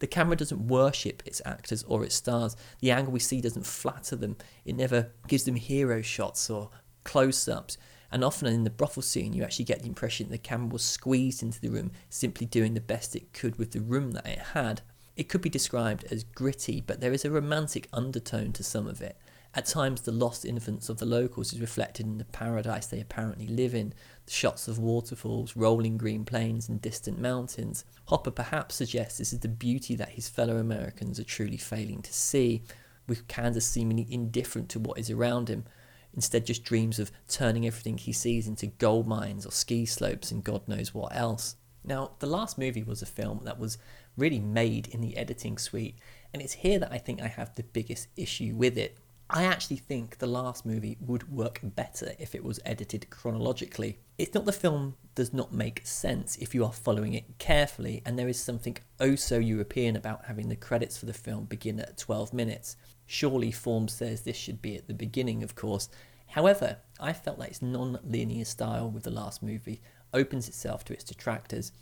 The 0.00 0.06
camera 0.06 0.36
doesn't 0.36 0.66
worship 0.66 1.22
its 1.24 1.40
actors 1.46 1.84
or 1.84 2.04
its 2.04 2.16
stars. 2.16 2.56
The 2.80 2.90
angle 2.90 3.12
we 3.12 3.20
see 3.20 3.40
doesn't 3.40 3.64
flatter 3.64 4.16
them. 4.16 4.36
It 4.64 4.76
never 4.76 5.12
gives 5.28 5.44
them 5.44 5.54
hero 5.54 6.02
shots 6.02 6.50
or 6.50 6.70
close 7.04 7.48
ups. 7.48 7.78
And 8.12 8.22
often 8.22 8.52
in 8.52 8.64
the 8.64 8.70
brothel 8.70 9.02
scene, 9.02 9.32
you 9.32 9.42
actually 9.42 9.64
get 9.64 9.82
the 9.82 9.88
impression 9.88 10.28
the 10.28 10.38
camera 10.38 10.68
was 10.68 10.82
squeezed 10.82 11.42
into 11.42 11.60
the 11.60 11.70
room, 11.70 11.92
simply 12.08 12.46
doing 12.46 12.74
the 12.74 12.80
best 12.80 13.16
it 13.16 13.32
could 13.32 13.58
with 13.58 13.72
the 13.72 13.80
room 13.80 14.12
that 14.12 14.26
it 14.26 14.38
had. 14.38 14.82
It 15.16 15.28
could 15.28 15.40
be 15.40 15.48
described 15.48 16.04
as 16.10 16.24
gritty, 16.24 16.80
but 16.80 17.00
there 17.00 17.12
is 17.12 17.24
a 17.24 17.30
romantic 17.30 17.88
undertone 17.92 18.52
to 18.52 18.62
some 18.62 18.86
of 18.86 19.00
it. 19.00 19.16
At 19.56 19.64
times, 19.64 20.02
the 20.02 20.12
lost 20.12 20.44
innocence 20.44 20.90
of 20.90 20.98
the 20.98 21.06
locals 21.06 21.54
is 21.54 21.62
reflected 21.62 22.04
in 22.04 22.18
the 22.18 22.26
paradise 22.26 22.84
they 22.86 23.00
apparently 23.00 23.46
live 23.46 23.74
in, 23.74 23.94
the 24.26 24.30
shots 24.30 24.68
of 24.68 24.78
waterfalls, 24.78 25.56
rolling 25.56 25.96
green 25.96 26.26
plains, 26.26 26.68
and 26.68 26.82
distant 26.82 27.18
mountains. 27.18 27.86
Hopper 28.04 28.30
perhaps 28.30 28.74
suggests 28.74 29.16
this 29.16 29.32
is 29.32 29.40
the 29.40 29.48
beauty 29.48 29.94
that 29.94 30.10
his 30.10 30.28
fellow 30.28 30.58
Americans 30.58 31.18
are 31.18 31.24
truly 31.24 31.56
failing 31.56 32.02
to 32.02 32.12
see, 32.12 32.64
with 33.08 33.28
Kansas 33.28 33.66
seemingly 33.66 34.06
indifferent 34.10 34.68
to 34.68 34.78
what 34.78 34.98
is 34.98 35.10
around 35.10 35.48
him, 35.48 35.64
instead 36.12 36.44
just 36.44 36.62
dreams 36.62 36.98
of 36.98 37.10
turning 37.26 37.66
everything 37.66 37.96
he 37.96 38.12
sees 38.12 38.46
into 38.46 38.66
gold 38.66 39.08
mines 39.08 39.46
or 39.46 39.52
ski 39.52 39.86
slopes 39.86 40.30
and 40.30 40.44
God 40.44 40.68
knows 40.68 40.92
what 40.92 41.16
else. 41.16 41.56
Now, 41.82 42.10
the 42.18 42.26
last 42.26 42.58
movie 42.58 42.82
was 42.82 43.00
a 43.00 43.06
film 43.06 43.40
that 43.44 43.58
was 43.58 43.78
really 44.18 44.40
made 44.40 44.88
in 44.88 45.00
the 45.00 45.16
editing 45.16 45.56
suite, 45.56 45.98
and 46.34 46.42
it's 46.42 46.52
here 46.52 46.78
that 46.78 46.92
I 46.92 46.98
think 46.98 47.22
I 47.22 47.28
have 47.28 47.54
the 47.54 47.62
biggest 47.62 48.08
issue 48.16 48.54
with 48.54 48.76
it. 48.76 48.98
I 49.28 49.42
actually 49.42 49.78
think 49.78 50.18
the 50.18 50.28
last 50.28 50.64
movie 50.64 50.96
would 51.00 51.32
work 51.32 51.58
better 51.62 52.12
if 52.18 52.34
it 52.34 52.44
was 52.44 52.60
edited 52.64 53.10
chronologically. 53.10 53.98
It's 54.18 54.34
not 54.34 54.44
the 54.44 54.52
film 54.52 54.96
does 55.16 55.32
not 55.32 55.52
make 55.52 55.84
sense 55.84 56.36
if 56.36 56.54
you 56.54 56.64
are 56.64 56.72
following 56.72 57.12
it 57.14 57.38
carefully, 57.38 58.02
and 58.06 58.16
there 58.16 58.28
is 58.28 58.38
something 58.38 58.76
oh 59.00 59.16
so 59.16 59.38
European 59.38 59.96
about 59.96 60.26
having 60.26 60.48
the 60.48 60.54
credits 60.54 60.96
for 60.96 61.06
the 61.06 61.12
film 61.12 61.46
begin 61.46 61.80
at 61.80 61.98
12 61.98 62.32
minutes. 62.32 62.76
Surely 63.04 63.50
form 63.50 63.88
says 63.88 64.22
this 64.22 64.36
should 64.36 64.62
be 64.62 64.76
at 64.76 64.86
the 64.86 64.94
beginning, 64.94 65.42
of 65.42 65.56
course. 65.56 65.88
However, 66.28 66.78
I 67.00 67.12
felt 67.12 67.38
that 67.40 67.48
its 67.48 67.62
non 67.62 67.98
linear 68.04 68.44
style 68.44 68.88
with 68.88 69.02
the 69.02 69.10
last 69.10 69.42
movie 69.42 69.80
opens 70.14 70.46
itself 70.46 70.84
to 70.84 70.92
its 70.92 71.04
detractors. 71.04 71.72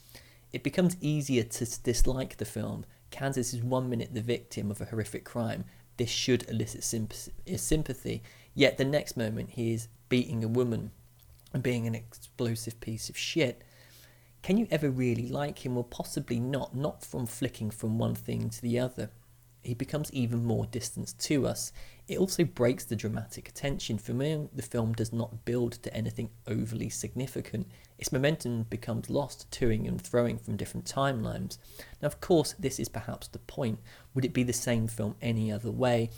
It 0.51 0.63
becomes 0.63 0.97
easier 1.01 1.43
to 1.43 1.83
dislike 1.83 2.39
the 2.39 2.45
film. 2.47 2.87
Kansas 3.11 3.53
is 3.53 3.63
one 3.63 3.91
minute 3.91 4.15
the 4.15 4.23
victim 4.23 4.71
of 4.71 4.81
a 4.81 4.87
horrific 4.87 5.25
crime, 5.25 5.65
this 5.97 6.11
should 6.11 6.49
elicit 6.49 6.85
sympathy. 6.85 8.23
Yet 8.55 8.79
the 8.79 8.85
next 8.85 9.17
moment 9.17 9.51
he 9.51 9.73
is 9.73 9.89
beating 10.09 10.45
a 10.45 10.49
woman 10.49 10.91
and 11.53 11.63
being 11.63 11.87
an 11.87 11.95
explosive 11.95 12.81
piece 12.81 13.09
of 13.09 13.17
shit. 13.17 13.63
Can 14.43 14.59
you 14.59 14.67
ever 14.71 14.91
really 14.91 15.29
like 15.29 15.65
him? 15.65 15.75
Well, 15.75 15.85
possibly 15.85 16.39
not, 16.39 16.77
not 16.77 17.03
from 17.03 17.27
flicking 17.27 17.71
from 17.71 17.99
one 17.99 18.15
thing 18.15 18.51
to 18.51 18.63
the 18.63 18.79
other 18.79 19.11
he 19.65 19.75
becomes 19.75 20.13
even 20.13 20.45
more 20.45 20.67
distant 20.67 21.19
to 21.19 21.47
us. 21.47 21.73
It 22.07 22.19
also 22.19 22.45
breaks 22.45 22.85
the 22.85 22.97
dramatic 22.97 23.53
tension. 23.55 23.99
For 23.99 24.13
me, 24.13 24.49
the 24.55 24.63
film 24.63 24.93
does 24.93 25.13
not 25.13 25.45
build 25.45 25.73
to 25.83 25.95
anything 25.95 26.31
overly 26.47 26.91
significant. 26.91 27.67
Its 28.05 28.13
momentum 28.13 28.65
becomes 28.65 29.09
lost 29.09 29.51
toing 29.51 29.89
and 29.89 29.99
throwing 29.99 30.37
from 30.37 30.59
different 30.59 30.85
timelines. 30.85 31.57
Now, 32.03 32.07
of 32.09 32.21
course, 32.21 32.55
this 32.59 32.79
is 32.79 32.87
perhaps 32.87 33.29
the 33.29 33.39
point. 33.39 33.79
Would 34.13 34.27
it 34.27 34.35
be 34.35 34.43
the 34.43 34.53
same 34.53 34.89
film 34.89 35.17
any 35.23 35.51
other 35.51 35.71
way? 35.71 36.11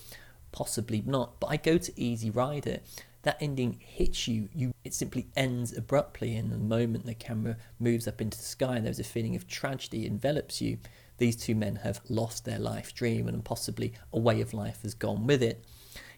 Possibly 0.50 1.04
not. 1.06 1.38
But 1.38 1.46
I 1.46 1.58
go 1.58 1.78
to 1.78 1.92
Easy 2.00 2.28
Rider. 2.28 2.80
That 3.22 3.36
ending 3.40 3.78
hits 3.78 4.26
you. 4.26 4.48
You 4.52 4.74
it 4.82 4.94
simply 4.94 5.28
ends 5.36 5.76
abruptly 5.76 6.34
in 6.34 6.50
the 6.50 6.58
moment 6.58 7.06
the 7.06 7.14
camera 7.14 7.56
moves 7.78 8.08
up 8.08 8.20
into 8.20 8.36
the 8.36 8.42
sky. 8.42 8.78
And 8.78 8.84
there's 8.84 8.98
a 8.98 9.04
feeling 9.04 9.36
of 9.36 9.46
tragedy 9.46 10.06
envelops 10.06 10.60
you 10.60 10.78
these 11.18 11.36
two 11.36 11.54
men 11.54 11.76
have 11.76 12.00
lost 12.08 12.44
their 12.44 12.58
life 12.58 12.94
dream 12.94 13.28
and 13.28 13.44
possibly 13.44 13.92
a 14.12 14.18
way 14.18 14.40
of 14.40 14.52
life 14.52 14.82
has 14.82 14.94
gone 14.94 15.24
with 15.24 15.40
it. 15.40 15.64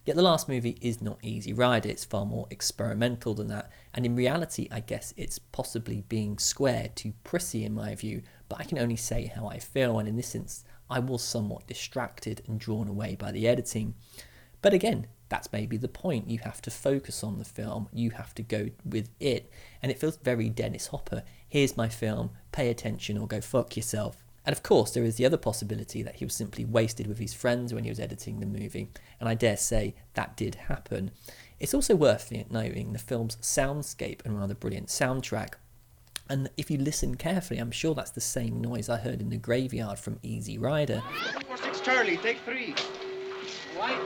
Yet 0.09 0.17
the 0.17 0.23
last 0.23 0.49
movie 0.49 0.79
is 0.81 1.03
not 1.03 1.19
Easy 1.23 1.53
Rider, 1.53 1.91
it's 1.91 2.07
far 2.07 2.25
more 2.25 2.47
experimental 2.49 3.35
than 3.35 3.49
that, 3.49 3.71
and 3.93 4.07
in 4.07 4.17
reality, 4.17 4.67
I 4.71 4.81
guess 4.81 5.13
it's 5.19 5.39
possibly 5.39 6.03
being 6.09 6.39
squared 6.39 6.97
too 6.97 7.13
prissy 7.25 7.63
in 7.63 7.75
my 7.75 7.95
view, 7.95 8.23
but 8.49 8.59
I 8.59 8.65
can 8.65 8.79
only 8.79 8.97
say 8.97 9.27
how 9.27 9.49
I 9.49 9.59
feel, 9.59 9.99
and 9.99 10.09
in 10.09 10.17
this 10.17 10.35
instance, 10.35 10.65
I 10.89 10.99
was 10.99 11.23
somewhat 11.23 11.67
distracted 11.67 12.41
and 12.49 12.59
drawn 12.59 12.89
away 12.89 13.17
by 13.17 13.33
the 13.33 13.47
editing. 13.47 13.97
But 14.63 14.73
again, 14.73 15.09
that's 15.29 15.53
maybe 15.53 15.77
the 15.77 15.89
point. 15.89 16.31
You 16.31 16.39
have 16.39 16.63
to 16.63 16.71
focus 16.71 17.23
on 17.23 17.37
the 17.37 17.45
film, 17.45 17.91
you 17.93 18.13
have 18.13 18.35
to 18.37 18.43
go 18.43 18.71
with 18.87 19.11
it, 19.21 19.53
and 19.83 19.93
it 19.93 20.01
feels 20.01 20.17
very 20.17 20.49
Dennis 20.49 20.87
Hopper. 20.87 21.23
Here's 21.47 21.77
my 21.77 21.91
film, 21.91 22.31
pay 22.51 22.71
attention 22.71 23.19
or 23.19 23.27
go 23.27 23.43
fuck 23.43 23.77
yourself. 23.77 24.25
And 24.47 24.55
of 24.55 24.63
course, 24.63 24.93
there 24.93 25.05
is 25.05 25.17
the 25.17 25.27
other 25.27 25.37
possibility 25.37 26.03
that 26.03 26.17
he 26.17 26.25
was 26.25 26.35
simply 26.35 26.65
wasted 26.65 27.07
with 27.07 27.19
his 27.19 27.35
friends 27.35 27.75
when 27.75 27.85
he 27.85 27.91
was 27.91 28.01
editing 28.01 28.41
the 28.41 28.47
movie, 28.47 28.89
and 29.21 29.29
I 29.29 29.35
dare 29.35 29.57
say 29.59 29.95
that 30.15 30.37
did 30.37 30.55
happen. 30.55 31.11
It's 31.61 31.75
also 31.75 31.95
worth 31.95 32.33
noting 32.51 32.93
the 32.93 32.99
film's 32.99 33.37
soundscape 33.37 34.25
and 34.25 34.39
rather 34.39 34.55
brilliant 34.55 34.89
soundtrack. 34.89 35.55
And 36.31 36.51
if 36.57 36.71
you 36.71 36.79
listen 36.79 37.17
carefully, 37.17 37.59
I'm 37.59 37.71
sure 37.71 37.95
that's 37.95 38.11
the 38.11 38.21
same 38.21 38.61
noise 38.61 38.89
I 38.89 38.99
heard 38.99 39.21
in 39.21 39.31
the 39.31 39.37
graveyard 39.37 39.99
from 39.99 40.19
Easy 40.23 40.59
Rider. 40.59 41.03
Four 41.47 41.57
six 41.57 41.81
Charlie, 41.81 42.19
take 42.19 42.39
three. 42.41 42.75
White? 43.77 43.99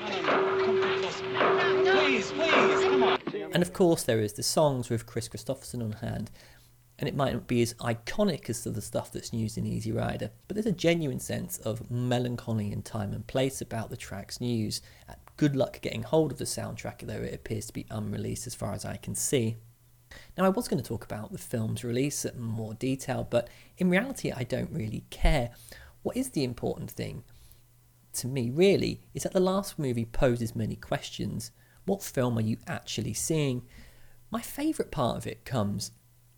No, 0.00 0.22
no, 0.22 0.56
no. 0.56 0.64
Come. 0.64 1.84
Please, 1.84 2.30
please, 2.32 2.84
come 2.84 3.02
on. 3.02 3.18
And 3.52 3.62
of 3.62 3.72
course, 3.72 4.02
there 4.02 4.20
is 4.20 4.32
the 4.34 4.42
songs 4.42 4.90
with 4.90 5.06
Kris 5.06 5.28
Kristofferson 5.28 5.82
on 5.82 5.92
hand. 5.92 6.30
And 6.98 7.08
it 7.08 7.16
might 7.16 7.32
not 7.32 7.48
be 7.48 7.60
as 7.60 7.74
iconic 7.74 8.48
as 8.48 8.62
the 8.62 8.80
stuff 8.80 9.12
that's 9.12 9.32
used 9.32 9.58
in 9.58 9.66
Easy 9.66 9.90
Rider, 9.90 10.30
but 10.46 10.54
there's 10.54 10.66
a 10.66 10.72
genuine 10.72 11.18
sense 11.18 11.58
of 11.58 11.90
melancholy 11.90 12.70
and 12.70 12.84
time 12.84 13.12
and 13.12 13.26
place 13.26 13.60
about 13.60 13.90
the 13.90 13.96
track's 13.96 14.40
news. 14.40 14.80
Uh, 15.08 15.14
good 15.36 15.56
luck 15.56 15.80
getting 15.80 16.04
hold 16.04 16.30
of 16.30 16.38
the 16.38 16.44
soundtrack, 16.44 17.00
though 17.00 17.14
it 17.14 17.34
appears 17.34 17.66
to 17.66 17.72
be 17.72 17.86
unreleased 17.90 18.46
as 18.46 18.54
far 18.54 18.72
as 18.72 18.84
I 18.84 18.96
can 18.96 19.14
see. 19.16 19.56
Now, 20.38 20.44
I 20.44 20.50
was 20.50 20.68
going 20.68 20.80
to 20.80 20.88
talk 20.88 21.04
about 21.04 21.32
the 21.32 21.38
film's 21.38 21.82
release 21.82 22.24
in 22.24 22.40
more 22.40 22.74
detail, 22.74 23.26
but 23.28 23.48
in 23.76 23.90
reality, 23.90 24.30
I 24.30 24.44
don't 24.44 24.70
really 24.70 25.04
care. 25.10 25.50
What 26.02 26.16
is 26.16 26.30
the 26.30 26.44
important 26.44 26.90
thing 26.90 27.24
to 28.14 28.28
me, 28.28 28.50
really, 28.50 29.00
is 29.12 29.24
that 29.24 29.32
the 29.32 29.40
last 29.40 29.78
movie 29.78 30.04
poses 30.04 30.54
many 30.54 30.76
questions. 30.76 31.50
What 31.84 32.02
film 32.02 32.38
are 32.38 32.42
you 32.42 32.58
actually 32.66 33.14
seeing? 33.14 33.62
My 34.30 34.40
favourite 34.40 34.90
part 34.90 35.16
of 35.16 35.26
it 35.26 35.44
comes 35.44 35.90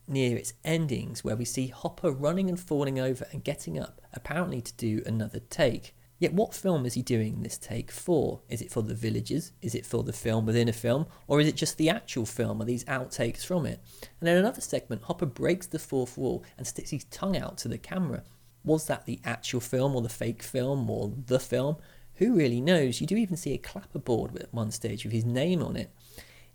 near 0.09 0.37
its 0.37 0.53
endings, 0.65 1.25
where 1.25 1.37
we 1.37 1.45
see 1.45 1.69
Hopper 1.69 2.11
running 2.11 2.49
and 2.49 2.59
falling 2.59 2.99
over 2.99 3.27
and 3.33 3.45
getting 3.45 3.79
up, 3.79 4.01
apparently 4.13 4.61
to 4.61 4.75
do 4.75 5.03
another 5.07 5.41
take. 5.41 5.95
Yet, 6.19 6.33
what 6.33 6.55
film 6.55 6.87
is 6.87 6.95
he 6.95 7.03
doing 7.03 7.43
this 7.43 7.59
take 7.59 7.91
for? 7.91 8.41
Is 8.49 8.63
it 8.63 8.73
for 8.73 8.83
the 8.83 8.95
villagers? 8.95 9.53
Is 9.61 9.75
it 9.75 9.85
for 9.85 10.03
the 10.03 10.15
film 10.15 10.47
within 10.47 10.69
a 10.69 10.73
film? 10.73 11.07
Or 11.27 11.41
is 11.41 11.47
it 11.47 11.57
just 11.57 11.77
the 11.77 11.91
actual 11.91 12.25
film 12.25 12.63
or 12.63 12.65
these 12.65 12.85
outtakes 12.85 13.45
from 13.45 13.67
it? 13.67 13.83
And 14.21 14.29
in 14.29 14.37
another 14.39 14.63
segment, 14.63 15.03
Hopper 15.03 15.27
breaks 15.27 15.67
the 15.67 15.79
fourth 15.79 16.17
wall 16.17 16.43
and 16.57 16.67
sticks 16.67 16.91
his 16.91 17.05
tongue 17.05 17.37
out 17.37 17.59
to 17.59 17.69
the 17.69 17.77
camera. 17.77 18.23
Was 18.65 18.87
that 18.87 19.05
the 19.05 19.21
actual 19.25 19.61
film 19.61 19.95
or 19.95 20.01
the 20.01 20.09
fake 20.09 20.43
film 20.43 20.89
or 20.89 21.13
the 21.27 21.39
film? 21.39 21.77
Who 22.15 22.35
really 22.35 22.63
knows? 22.63 22.99
You 22.99 23.07
do 23.07 23.17
even 23.17 23.37
see 23.37 23.53
a 23.53 23.59
clapperboard 23.59 24.41
at 24.41 24.55
one 24.55 24.71
stage 24.71 25.05
with 25.05 25.13
his 25.13 25.27
name 25.27 25.63
on 25.63 25.77
it. 25.77 25.91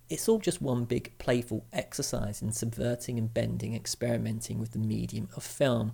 It's 0.08 0.28
all 0.28 0.38
just 0.38 0.60
one 0.60 0.84
big 0.84 1.16
playful 1.18 1.64
exercise 1.72 2.42
in 2.42 2.52
subverting 2.52 3.18
and 3.18 3.32
bending, 3.32 3.74
experimenting 3.74 4.58
with 4.58 4.72
the 4.72 4.78
medium 4.78 5.28
of 5.36 5.42
film. 5.42 5.92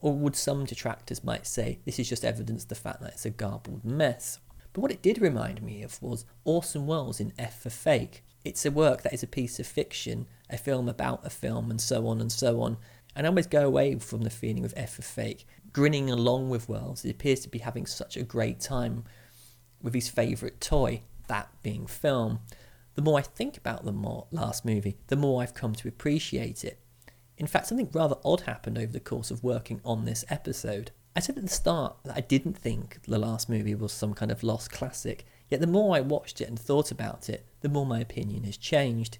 Or 0.00 0.12
would 0.12 0.36
some 0.36 0.64
detractors 0.64 1.24
might 1.24 1.46
say 1.46 1.80
this 1.84 1.98
is 1.98 2.08
just 2.08 2.24
evidence 2.24 2.64
of 2.64 2.68
the 2.68 2.74
fact 2.74 3.00
that 3.00 3.12
it's 3.12 3.24
a 3.24 3.30
garbled 3.30 3.84
mess. 3.84 4.38
But 4.72 4.82
what 4.82 4.92
it 4.92 5.00
did 5.00 5.20
remind 5.20 5.62
me 5.62 5.82
of 5.82 6.00
was 6.02 6.26
Orson 6.44 6.86
Welles 6.86 7.18
in 7.18 7.32
F 7.38 7.62
for 7.62 7.70
Fake. 7.70 8.22
It's 8.44 8.66
a 8.66 8.70
work 8.70 9.02
that 9.02 9.14
is 9.14 9.22
a 9.22 9.26
piece 9.26 9.58
of 9.58 9.66
fiction, 9.66 10.28
a 10.50 10.58
film 10.58 10.88
about 10.88 11.26
a 11.26 11.30
film, 11.30 11.70
and 11.70 11.80
so 11.80 12.06
on 12.06 12.20
and 12.20 12.30
so 12.30 12.60
on. 12.60 12.76
And 13.16 13.26
I 13.26 13.30
always 13.30 13.46
go 13.46 13.66
away 13.66 13.98
from 13.98 14.22
the 14.22 14.30
feeling 14.30 14.66
of 14.66 14.74
F 14.76 14.96
for 14.96 15.02
Fake, 15.02 15.46
grinning 15.72 16.10
along 16.10 16.50
with 16.50 16.68
Welles. 16.68 17.02
He 17.02 17.10
appears 17.10 17.40
to 17.40 17.48
be 17.48 17.60
having 17.60 17.86
such 17.86 18.16
a 18.16 18.22
great 18.22 18.60
time 18.60 19.04
with 19.80 19.94
his 19.94 20.10
favourite 20.10 20.60
toy, 20.60 21.02
that 21.28 21.48
being 21.62 21.86
film. 21.86 22.40
The 22.96 23.02
more 23.02 23.18
I 23.18 23.22
think 23.22 23.58
about 23.58 23.84
the 23.84 23.92
more 23.92 24.26
last 24.30 24.64
movie, 24.64 24.96
the 25.08 25.16
more 25.16 25.42
I've 25.42 25.52
come 25.52 25.74
to 25.74 25.88
appreciate 25.88 26.64
it. 26.64 26.80
In 27.36 27.46
fact, 27.46 27.66
something 27.66 27.90
rather 27.92 28.16
odd 28.24 28.40
happened 28.42 28.78
over 28.78 28.90
the 28.90 29.00
course 29.00 29.30
of 29.30 29.44
working 29.44 29.82
on 29.84 30.06
this 30.06 30.24
episode. 30.30 30.92
I 31.14 31.20
said 31.20 31.36
at 31.36 31.42
the 31.42 31.50
start 31.50 31.96
that 32.04 32.16
I 32.16 32.20
didn't 32.20 32.56
think 32.56 33.02
the 33.02 33.18
last 33.18 33.50
movie 33.50 33.74
was 33.74 33.92
some 33.92 34.14
kind 34.14 34.30
of 34.30 34.42
lost 34.42 34.72
classic, 34.72 35.26
yet 35.50 35.60
the 35.60 35.66
more 35.66 35.94
I 35.94 36.00
watched 36.00 36.40
it 36.40 36.48
and 36.48 36.58
thought 36.58 36.90
about 36.90 37.28
it, 37.28 37.46
the 37.60 37.68
more 37.68 37.84
my 37.84 38.00
opinion 38.00 38.44
has 38.44 38.56
changed. 38.56 39.18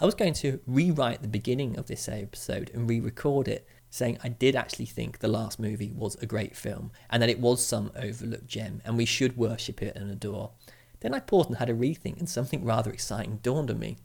I 0.00 0.06
was 0.06 0.14
going 0.14 0.32
to 0.34 0.60
rewrite 0.66 1.20
the 1.20 1.28
beginning 1.28 1.78
of 1.78 1.88
this 1.88 2.08
episode 2.08 2.70
and 2.72 2.88
re 2.88 3.00
record 3.00 3.48
it, 3.48 3.68
saying 3.90 4.16
I 4.24 4.30
did 4.30 4.56
actually 4.56 4.86
think 4.86 5.18
the 5.18 5.28
last 5.28 5.60
movie 5.60 5.92
was 5.94 6.14
a 6.16 6.26
great 6.26 6.56
film 6.56 6.90
and 7.10 7.22
that 7.22 7.28
it 7.28 7.38
was 7.38 7.62
some 7.62 7.92
overlooked 7.94 8.46
gem 8.46 8.80
and 8.86 8.96
we 8.96 9.04
should 9.04 9.36
worship 9.36 9.82
it 9.82 9.94
and 9.94 10.10
adore. 10.10 10.52
Then 11.00 11.14
I 11.14 11.20
paused 11.20 11.48
and 11.48 11.58
had 11.58 11.70
a 11.70 11.74
rethink, 11.74 12.18
and 12.18 12.28
something 12.28 12.64
rather 12.64 12.90
exciting 12.90 13.40
dawned 13.42 13.70
on 13.70 13.78
me. 13.78 13.96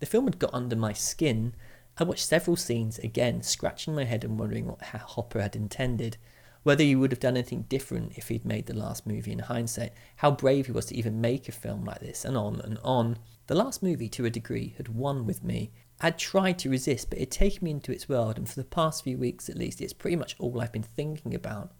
The 0.00 0.06
film 0.06 0.24
had 0.24 0.38
got 0.38 0.52
under 0.52 0.76
my 0.76 0.92
skin, 0.92 1.54
I 1.98 2.04
watched 2.04 2.26
several 2.26 2.56
scenes 2.56 2.98
again, 2.98 3.42
scratching 3.42 3.94
my 3.94 4.04
head 4.04 4.24
and 4.24 4.38
wondering 4.38 4.66
what 4.66 4.82
Hopper 4.82 5.42
had 5.42 5.54
intended. 5.54 6.16
Whether 6.62 6.84
he 6.84 6.96
would 6.96 7.10
have 7.10 7.20
done 7.20 7.36
anything 7.36 7.66
different 7.68 8.16
if 8.16 8.28
he'd 8.28 8.46
made 8.46 8.66
the 8.66 8.74
last 8.74 9.06
movie 9.06 9.32
in 9.32 9.40
hindsight, 9.40 9.92
how 10.16 10.30
brave 10.30 10.66
he 10.66 10.72
was 10.72 10.86
to 10.86 10.96
even 10.96 11.20
make 11.20 11.48
a 11.48 11.52
film 11.52 11.84
like 11.84 12.00
this, 12.00 12.24
and 12.24 12.36
on 12.36 12.60
and 12.60 12.78
on. 12.82 13.18
The 13.48 13.56
last 13.56 13.82
movie, 13.82 14.08
to 14.10 14.24
a 14.24 14.30
degree, 14.30 14.74
had 14.76 14.88
won 14.88 15.26
with 15.26 15.44
me. 15.44 15.72
I'd 16.00 16.18
tried 16.18 16.58
to 16.60 16.70
resist, 16.70 17.10
but 17.10 17.18
it 17.18 17.22
had 17.22 17.30
taken 17.32 17.64
me 17.64 17.72
into 17.72 17.92
its 17.92 18.08
world, 18.08 18.38
and 18.38 18.48
for 18.48 18.54
the 18.54 18.64
past 18.64 19.04
few 19.04 19.18
weeks 19.18 19.50
at 19.50 19.58
least, 19.58 19.80
it's 19.80 19.92
pretty 19.92 20.16
much 20.16 20.36
all 20.38 20.60
I've 20.60 20.72
been 20.72 20.82
thinking 20.82 21.34
about. 21.34 21.72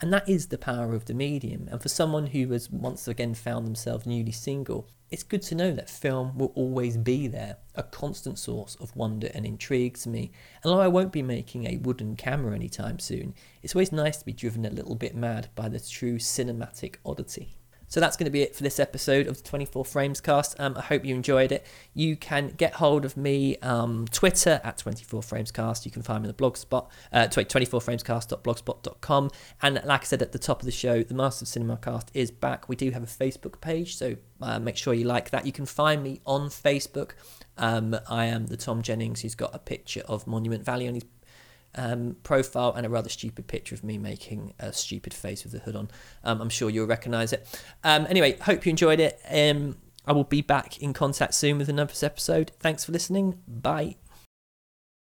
And 0.00 0.12
that 0.12 0.28
is 0.28 0.46
the 0.46 0.58
power 0.58 0.94
of 0.94 1.06
the 1.06 1.14
medium. 1.14 1.68
And 1.70 1.82
for 1.82 1.88
someone 1.88 2.26
who 2.26 2.48
has 2.52 2.70
once 2.70 3.08
again 3.08 3.34
found 3.34 3.66
themselves 3.66 4.06
newly 4.06 4.30
single, 4.30 4.88
it's 5.10 5.22
good 5.22 5.42
to 5.42 5.54
know 5.54 5.72
that 5.72 5.90
film 5.90 6.38
will 6.38 6.52
always 6.54 6.96
be 6.96 7.26
there, 7.26 7.56
a 7.74 7.82
constant 7.82 8.38
source 8.38 8.76
of 8.76 8.94
wonder 8.94 9.30
and 9.34 9.44
intrigue 9.44 9.96
to 9.98 10.08
me. 10.08 10.30
And 10.62 10.70
although 10.70 10.82
I 10.82 10.88
won't 10.88 11.12
be 11.12 11.22
making 11.22 11.66
a 11.66 11.78
wooden 11.78 12.14
camera 12.14 12.54
anytime 12.54 12.98
soon, 12.98 13.34
it's 13.62 13.74
always 13.74 13.90
nice 13.90 14.18
to 14.18 14.26
be 14.26 14.32
driven 14.32 14.64
a 14.64 14.70
little 14.70 14.94
bit 14.94 15.16
mad 15.16 15.48
by 15.56 15.68
the 15.68 15.80
true 15.80 16.18
cinematic 16.18 16.96
oddity. 17.04 17.57
So 17.88 18.00
that's 18.00 18.16
going 18.16 18.26
to 18.26 18.30
be 18.30 18.42
it 18.42 18.54
for 18.54 18.62
this 18.62 18.78
episode 18.78 19.26
of 19.26 19.42
the 19.42 19.48
24 19.48 19.84
Frames 19.84 20.20
cast. 20.20 20.54
Um, 20.60 20.76
I 20.76 20.82
hope 20.82 21.04
you 21.04 21.12
enjoyed 21.14 21.50
it. 21.52 21.66
You 21.94 22.16
can 22.16 22.54
get 22.56 22.74
hold 22.74 23.04
of 23.04 23.16
me 23.16 23.56
um, 23.58 24.06
Twitter 24.12 24.60
at 24.62 24.78
24 24.78 25.22
Frames 25.22 25.50
cast. 25.50 25.84
You 25.86 25.90
can 25.90 26.02
find 26.02 26.22
me 26.22 26.28
on 26.28 26.34
the 26.36 26.42
blogspot, 26.42 26.88
uh, 27.12 27.26
24framescast.blogspot.com. 27.28 29.30
And 29.62 29.82
like 29.84 30.02
I 30.02 30.04
said 30.04 30.22
at 30.22 30.32
the 30.32 30.38
top 30.38 30.60
of 30.60 30.66
the 30.66 30.72
show, 30.72 31.02
the 31.02 31.14
Master 31.14 31.44
of 31.44 31.48
Cinema 31.48 31.78
cast 31.78 32.10
is 32.12 32.30
back. 32.30 32.68
We 32.68 32.76
do 32.76 32.90
have 32.90 33.02
a 33.02 33.06
Facebook 33.06 33.60
page, 33.60 33.96
so 33.96 34.16
uh, 34.40 34.58
make 34.58 34.76
sure 34.76 34.94
you 34.94 35.04
like 35.04 35.30
that. 35.30 35.46
You 35.46 35.52
can 35.52 35.66
find 35.66 36.02
me 36.02 36.20
on 36.26 36.50
Facebook. 36.50 37.12
Um, 37.56 37.96
I 38.08 38.26
am 38.26 38.46
the 38.46 38.56
Tom 38.56 38.82
Jennings 38.82 39.22
who's 39.22 39.34
got 39.34 39.54
a 39.54 39.58
picture 39.58 40.02
of 40.06 40.26
Monument 40.26 40.64
Valley 40.64 40.86
on 40.86 40.94
his 40.94 41.04
um, 41.74 42.16
profile 42.22 42.72
and 42.76 42.84
a 42.84 42.88
rather 42.88 43.08
stupid 43.08 43.46
picture 43.46 43.74
of 43.74 43.84
me 43.84 43.98
making 43.98 44.54
a 44.58 44.72
stupid 44.72 45.14
face 45.14 45.44
with 45.44 45.52
the 45.52 45.60
hood 45.60 45.76
on. 45.76 45.90
Um, 46.24 46.40
I'm 46.40 46.48
sure 46.48 46.70
you'll 46.70 46.86
recognise 46.86 47.32
it. 47.32 47.46
Um, 47.84 48.06
anyway, 48.08 48.38
hope 48.38 48.66
you 48.66 48.70
enjoyed 48.70 49.00
it. 49.00 49.20
Um, 49.30 49.76
I 50.06 50.12
will 50.12 50.24
be 50.24 50.40
back 50.40 50.82
in 50.82 50.92
contact 50.92 51.34
soon 51.34 51.58
with 51.58 51.68
another 51.68 51.94
episode. 52.02 52.52
Thanks 52.60 52.84
for 52.84 52.92
listening. 52.92 53.40
Bye. 53.46 53.96